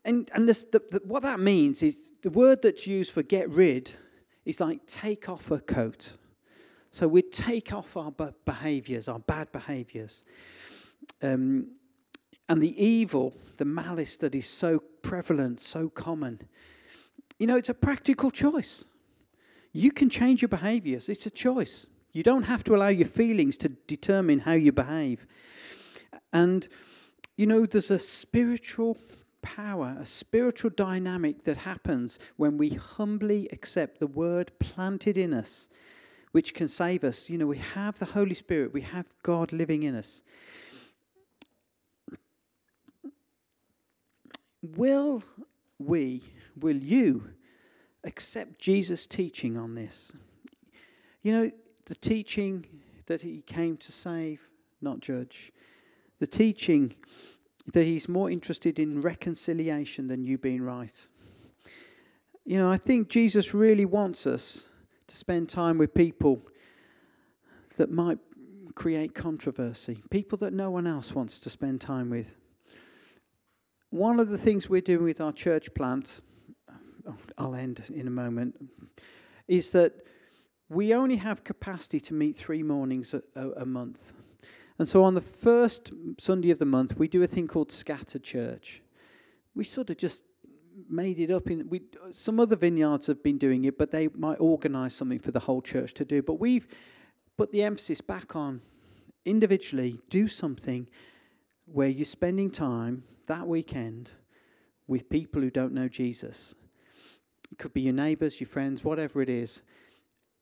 And, 0.04 0.30
and 0.34 0.48
this, 0.48 0.64
the, 0.64 0.82
the, 0.90 1.00
what 1.04 1.22
that 1.22 1.40
means 1.40 1.82
is 1.82 2.12
the 2.22 2.30
word 2.30 2.62
that's 2.62 2.86
used 2.86 3.12
for 3.12 3.22
get 3.22 3.48
rid 3.48 3.92
is 4.44 4.60
like 4.60 4.86
take 4.86 5.28
off 5.28 5.50
a 5.50 5.58
coat. 5.58 6.16
So 6.90 7.08
we 7.08 7.22
take 7.22 7.72
off 7.72 7.96
our 7.96 8.12
behaviors, 8.44 9.08
our 9.08 9.18
bad 9.18 9.52
behaviors. 9.52 10.22
Um, 11.22 11.72
and 12.48 12.62
the 12.62 12.82
evil, 12.82 13.34
the 13.56 13.64
malice 13.64 14.16
that 14.18 14.34
is 14.34 14.48
so 14.48 14.82
prevalent, 15.02 15.60
so 15.60 15.88
common. 15.88 16.42
You 17.39 17.47
know, 17.47 17.57
it's 17.57 17.68
a 17.68 17.74
practical 17.74 18.30
choice. 18.30 18.84
You 19.72 19.93
can 19.93 20.09
change 20.09 20.41
your 20.43 20.49
behaviors, 20.49 21.09
it's 21.09 21.26
a 21.26 21.30
choice. 21.30 21.87
You 22.12 22.22
don't 22.22 22.45
have 22.45 22.64
to 22.64 22.74
allow 22.74 22.89
your 22.89 23.09
feelings 23.09 23.59
to 23.59 23.68
determine 23.68 24.41
how 24.41 24.53
you 24.53 24.72
behave. 24.72 25.26
And, 26.32 26.66
you 27.37 27.47
know, 27.47 27.66
there's 27.66 27.91
a 27.91 27.99
spiritual 27.99 28.97
power, 29.43 29.97
a 30.01 30.07
spiritual 30.07 30.70
dynamic 30.70 31.45
that 31.45 31.59
happens 31.59 32.18
when 32.37 32.57
we 32.57 32.70
humbly 32.70 33.49
accept 33.53 34.01
the 34.01 34.07
word 34.07 34.51
planted 34.59 35.18
in 35.18 35.34
us, 35.34 35.68
which 36.32 36.55
can 36.55 36.68
save 36.68 37.05
us. 37.05 37.28
You 37.28 37.37
know, 37.37 37.47
we 37.47 37.59
have 37.59 37.99
the 37.99 38.07
Holy 38.07 38.34
Spirit, 38.34 38.72
we 38.72 38.80
have 38.80 39.07
God 39.22 39.53
living 39.53 39.82
in 39.82 39.95
us. 39.95 40.22
Will 44.62 45.22
we, 45.78 46.22
will 46.59 46.76
you 46.76 47.30
accept 48.04 48.59
Jesus' 48.59 49.07
teaching 49.07 49.57
on 49.57 49.74
this? 49.74 50.12
You 51.22 51.32
know, 51.32 51.50
the 51.86 51.94
teaching 51.94 52.66
that 53.07 53.22
he 53.22 53.42
came 53.42 53.76
to 53.78 53.92
save, 53.92 54.50
not 54.80 55.00
judge. 55.00 55.52
The 56.18 56.26
teaching 56.26 56.94
that 57.72 57.84
he's 57.84 58.09
more 58.09 58.30
interested 58.30 58.78
in 58.78 59.00
reconciliation 59.00 60.09
than 60.09 60.22
you 60.24 60.38
being 60.38 60.62
right. 60.62 61.09
You 62.44 62.59
know, 62.59 62.70
I 62.70 62.76
think 62.76 63.09
Jesus 63.09 63.52
really 63.52 63.84
wants 63.84 64.26
us 64.26 64.68
to 65.09 65.16
spend 65.16 65.48
time 65.48 65.78
with 65.78 65.94
people 65.94 66.42
that 67.76 67.90
might 67.90 68.18
create 68.74 69.14
controversy, 69.14 70.02
people 70.11 70.38
that 70.38 70.52
no 70.52 70.70
one 70.70 70.86
else 70.86 71.14
wants 71.14 71.38
to 71.40 71.50
spend 71.50 71.80
time 71.80 72.11
with. 72.11 72.36
One 73.90 74.20
of 74.20 74.28
the 74.28 74.38
things 74.38 74.68
we're 74.68 74.80
doing 74.80 75.04
with 75.04 75.20
our 75.20 75.32
church 75.32 75.74
plant, 75.74 76.20
I'll 77.38 77.54
end 77.54 77.82
in 77.92 78.07
a 78.07 78.11
moment, 78.11 78.57
is 79.48 79.70
that 79.70 80.07
we 80.68 80.92
only 80.92 81.16
have 81.16 81.44
capacity 81.44 82.00
to 82.00 82.14
meet 82.14 82.36
three 82.36 82.62
mornings 82.62 83.14
a, 83.14 83.22
a, 83.34 83.50
a, 83.62 83.66
month. 83.66 84.12
And 84.78 84.88
so 84.88 85.04
on 85.04 85.14
the 85.14 85.20
first 85.20 85.92
Sunday 86.18 86.50
of 86.50 86.59
the 86.59 86.64
month, 86.66 86.96
we 86.96 87.09
do 87.09 87.22
a 87.22 87.26
thing 87.26 87.46
called 87.46 87.70
Scatter 87.70 88.18
Church. 88.18 88.82
We 89.54 89.64
sort 89.64 89.90
of 89.90 89.96
just 89.96 90.24
made 90.88 91.18
it 91.18 91.30
up 91.30 91.50
in 91.50 91.68
we 91.70 91.80
some 92.12 92.38
other 92.38 92.57
vineyards 92.57 93.07
have 93.07 93.22
been 93.22 93.38
doing 93.38 93.64
it 93.64 93.78
but 93.78 93.92
they 93.92 94.09
might 94.09 94.36
organize 94.36 94.94
something 94.94 95.18
for 95.18 95.30
the 95.30 95.40
whole 95.40 95.62
church 95.62 95.94
to 95.94 96.04
do 96.04 96.20
but 96.20 96.38
we've 96.38 96.68
put 97.38 97.50
the 97.50 97.62
emphasis 97.62 98.02
back 98.02 98.36
on 98.36 98.61
individually 99.24 99.98
do 100.11 100.28
something 100.28 100.86
where 101.64 101.88
you're 101.88 102.04
spending 102.04 102.50
time 102.50 103.04
that 103.26 103.46
weekend 103.46 104.12
with 104.86 105.09
people 105.09 105.40
who 105.40 105.50
don't 105.50 105.72
know 105.72 105.88
Jesus 105.88 106.54
it 107.51 107.59
could 107.59 107.72
be 107.72 107.82
your 107.82 107.92
neighbors 107.92 108.40
your 108.40 108.49
friends 108.49 108.84
whatever 108.84 109.22
it 109.22 109.28
is 109.28 109.62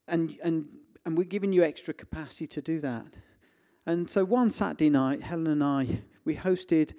and 0.07 0.37
and 0.43 0.67
and 1.07 1.19
we're 1.19 1.25
giving 1.25 1.53
you 1.53 1.63
extra 1.63 1.93
capacity 1.93 2.47
to 2.47 2.63
do 2.63 2.81
that. 2.81 3.07
And 3.87 4.09
so 4.09 4.25
one 4.25 4.51
Saturday 4.51 4.89
night, 4.89 5.23
Helen 5.23 5.47
and 5.47 5.63
I, 5.63 6.01
we 6.25 6.37
hosted 6.37 6.95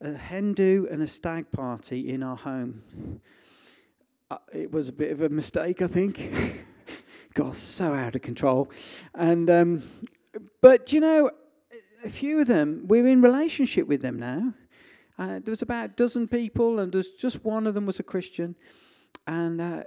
a 0.00 0.14
hen 0.14 0.54
do 0.54 0.88
and 0.90 1.02
a 1.02 1.06
stag 1.06 1.52
party 1.52 2.08
in 2.08 2.22
our 2.22 2.36
home. 2.36 3.20
Uh, 4.30 4.38
it 4.52 4.72
was 4.72 4.88
a 4.88 4.92
bit 4.92 5.12
of 5.12 5.20
a 5.20 5.28
mistake, 5.28 5.82
I 5.82 5.86
think. 5.86 6.64
Got 7.34 7.54
so 7.54 7.92
out 7.92 8.14
of 8.14 8.22
control. 8.22 8.70
And, 9.14 9.50
um, 9.50 9.82
but 10.62 10.92
you 10.92 11.00
know, 11.00 11.30
a 12.02 12.08
few 12.08 12.40
of 12.40 12.46
them, 12.46 12.84
we're 12.86 13.06
in 13.06 13.20
relationship 13.20 13.86
with 13.86 14.00
them 14.00 14.18
now. 14.18 14.54
Uh, 15.18 15.40
there 15.44 15.52
was 15.52 15.62
about 15.62 15.84
a 15.84 15.92
dozen 15.92 16.26
people, 16.26 16.78
and 16.78 16.92
there's 16.92 17.10
just 17.10 17.44
one 17.44 17.66
of 17.66 17.74
them 17.74 17.84
was 17.84 18.00
a 18.00 18.02
Christian. 18.02 18.56
And, 19.26 19.60
uh, 19.60 19.84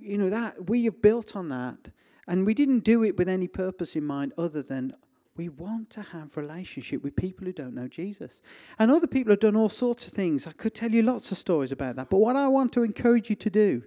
you 0.00 0.18
know, 0.18 0.30
that 0.30 0.68
we 0.68 0.84
have 0.84 1.02
built 1.02 1.34
on 1.34 1.48
that. 1.48 1.90
And 2.28 2.44
we 2.44 2.54
didn't 2.54 2.80
do 2.80 3.04
it 3.04 3.16
with 3.16 3.28
any 3.28 3.48
purpose 3.48 3.94
in 3.96 4.04
mind 4.04 4.32
other 4.36 4.62
than 4.62 4.94
we 5.36 5.48
want 5.48 5.90
to 5.90 6.02
have 6.02 6.36
relationship 6.36 7.02
with 7.02 7.14
people 7.14 7.46
who 7.46 7.52
don't 7.52 7.74
know 7.74 7.88
Jesus. 7.88 8.40
And 8.78 8.90
other 8.90 9.06
people 9.06 9.32
have 9.32 9.40
done 9.40 9.56
all 9.56 9.68
sorts 9.68 10.06
of 10.06 10.12
things. 10.12 10.46
I 10.46 10.52
could 10.52 10.74
tell 10.74 10.90
you 10.90 11.02
lots 11.02 11.30
of 11.30 11.38
stories 11.38 11.72
about 11.72 11.96
that. 11.96 12.10
But 12.10 12.18
what 12.18 12.36
I 12.36 12.48
want 12.48 12.72
to 12.72 12.82
encourage 12.82 13.30
you 13.30 13.36
to 13.36 13.50
do, 13.50 13.82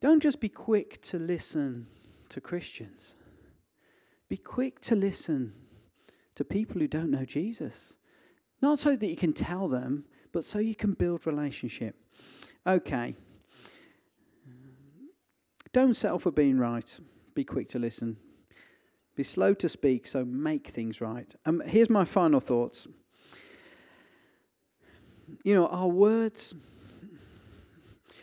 don't 0.00 0.22
just 0.22 0.40
be 0.40 0.48
quick 0.48 1.00
to 1.02 1.18
listen 1.18 1.86
to 2.28 2.40
Christians. 2.40 3.14
Be 4.28 4.36
quick 4.36 4.80
to 4.82 4.94
listen 4.94 5.54
to 6.34 6.44
people 6.44 6.80
who 6.80 6.88
don't 6.88 7.10
know 7.10 7.24
Jesus. 7.24 7.94
Not 8.60 8.78
so 8.78 8.96
that 8.96 9.06
you 9.06 9.16
can 9.16 9.32
tell 9.32 9.68
them, 9.68 10.04
but 10.32 10.44
so 10.44 10.58
you 10.58 10.74
can 10.74 10.94
build 10.94 11.26
relationship. 11.26 11.96
Okay. 12.66 13.16
Don't 15.72 15.94
settle 15.94 16.18
for 16.18 16.30
being 16.30 16.58
right. 16.58 16.98
Be 17.34 17.44
quick 17.44 17.68
to 17.70 17.78
listen. 17.78 18.18
Be 19.14 19.22
slow 19.22 19.54
to 19.54 19.68
speak, 19.68 20.06
so 20.06 20.24
make 20.24 20.68
things 20.68 21.00
right. 21.00 21.34
Um, 21.44 21.62
here's 21.66 21.90
my 21.90 22.04
final 22.04 22.40
thoughts. 22.40 22.86
You 25.44 25.54
know, 25.54 25.66
our 25.68 25.88
words, 25.88 26.54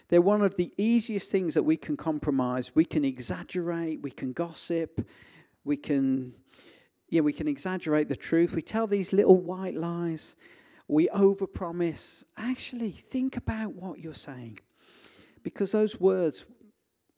they're 0.10 0.22
one 0.22 0.42
of 0.42 0.56
the 0.58 0.72
easiest 0.78 1.32
things 1.32 1.54
that 1.54 1.64
we 1.64 1.78
can 1.78 1.98
compromise. 1.98 2.72
We 2.76 2.86
can 2.86 3.04
exaggerate, 3.04 4.02
we 4.02 4.12
can 4.12 4.34
gossip, 4.34 5.08
we 5.64 5.78
can, 5.78 6.34
yeah, 7.10 7.22
we 7.22 7.34
can 7.34 7.48
exaggerate 7.48 8.10
the 8.10 8.16
truth. 8.16 8.54
We 8.54 8.62
tell 8.62 8.88
these 8.88 9.12
little 9.14 9.38
white 9.38 9.76
lies, 9.76 10.36
we 10.88 11.08
overpromise. 11.10 12.24
Actually, 12.38 12.92
think 12.92 13.38
about 13.38 13.74
what 13.74 14.00
you're 14.00 14.14
saying. 14.14 14.60
Because 15.44 15.72
those 15.72 16.00
words 16.00 16.46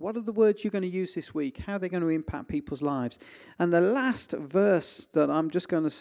what 0.02 0.18
are 0.18 0.22
the 0.22 0.32
words 0.32 0.64
you're 0.64 0.72
going 0.72 0.82
to 0.82 0.88
use 0.88 1.14
this 1.14 1.34
week? 1.34 1.60
How 1.60 1.76
are 1.76 1.80
they 1.80 1.90
going 1.90 2.02
to 2.02 2.10
impact 2.10 2.48
people's 2.48 2.82
lives? 2.82 3.20
And 3.60 3.72
the 3.72 3.82
last 3.82 4.32
verse 4.32 5.08
that 5.14 5.30
I'm 5.30 5.52
just 5.52 5.70
going 5.70 5.88
to 5.90 5.96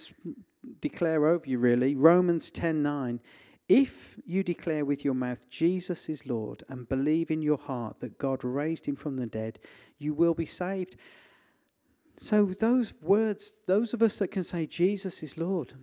declare 0.80 1.26
over 1.26 1.46
you, 1.46 1.58
really, 1.58 1.94
Romans 1.94 2.50
10 2.50 2.82
9. 2.82 3.20
If 3.68 4.18
you 4.26 4.42
declare 4.42 4.84
with 4.84 5.04
your 5.04 5.14
mouth 5.14 5.48
Jesus 5.48 6.08
is 6.08 6.26
Lord 6.26 6.64
and 6.68 6.88
believe 6.88 7.30
in 7.30 7.40
your 7.40 7.58
heart 7.58 8.00
that 8.00 8.18
God 8.18 8.42
raised 8.42 8.86
him 8.86 8.96
from 8.96 9.16
the 9.16 9.26
dead, 9.26 9.60
you 9.96 10.12
will 10.12 10.34
be 10.34 10.46
saved. 10.46 10.96
So, 12.18 12.46
those 12.46 12.94
words, 13.00 13.54
those 13.66 13.94
of 13.94 14.02
us 14.02 14.16
that 14.16 14.28
can 14.28 14.44
say 14.44 14.66
Jesus 14.66 15.22
is 15.22 15.38
Lord, 15.38 15.74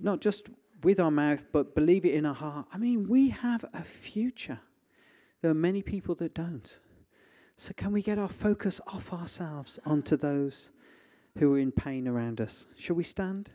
not 0.00 0.20
just 0.20 0.48
with 0.82 0.98
our 0.98 1.10
mouth, 1.10 1.44
but 1.52 1.74
believe 1.74 2.04
it 2.04 2.14
in 2.14 2.26
our 2.26 2.34
heart, 2.34 2.66
I 2.72 2.78
mean, 2.78 3.08
we 3.08 3.28
have 3.28 3.64
a 3.72 3.84
future. 3.84 4.60
There 5.40 5.50
are 5.50 5.54
many 5.54 5.82
people 5.82 6.14
that 6.16 6.34
don't. 6.34 6.78
So, 7.56 7.72
can 7.76 7.92
we 7.92 8.02
get 8.02 8.18
our 8.18 8.28
focus 8.28 8.80
off 8.86 9.12
ourselves 9.12 9.78
onto 9.84 10.16
those 10.16 10.70
who 11.38 11.54
are 11.54 11.58
in 11.58 11.72
pain 11.72 12.06
around 12.06 12.40
us? 12.40 12.66
Shall 12.76 12.96
we 12.96 13.04
stand? 13.04 13.50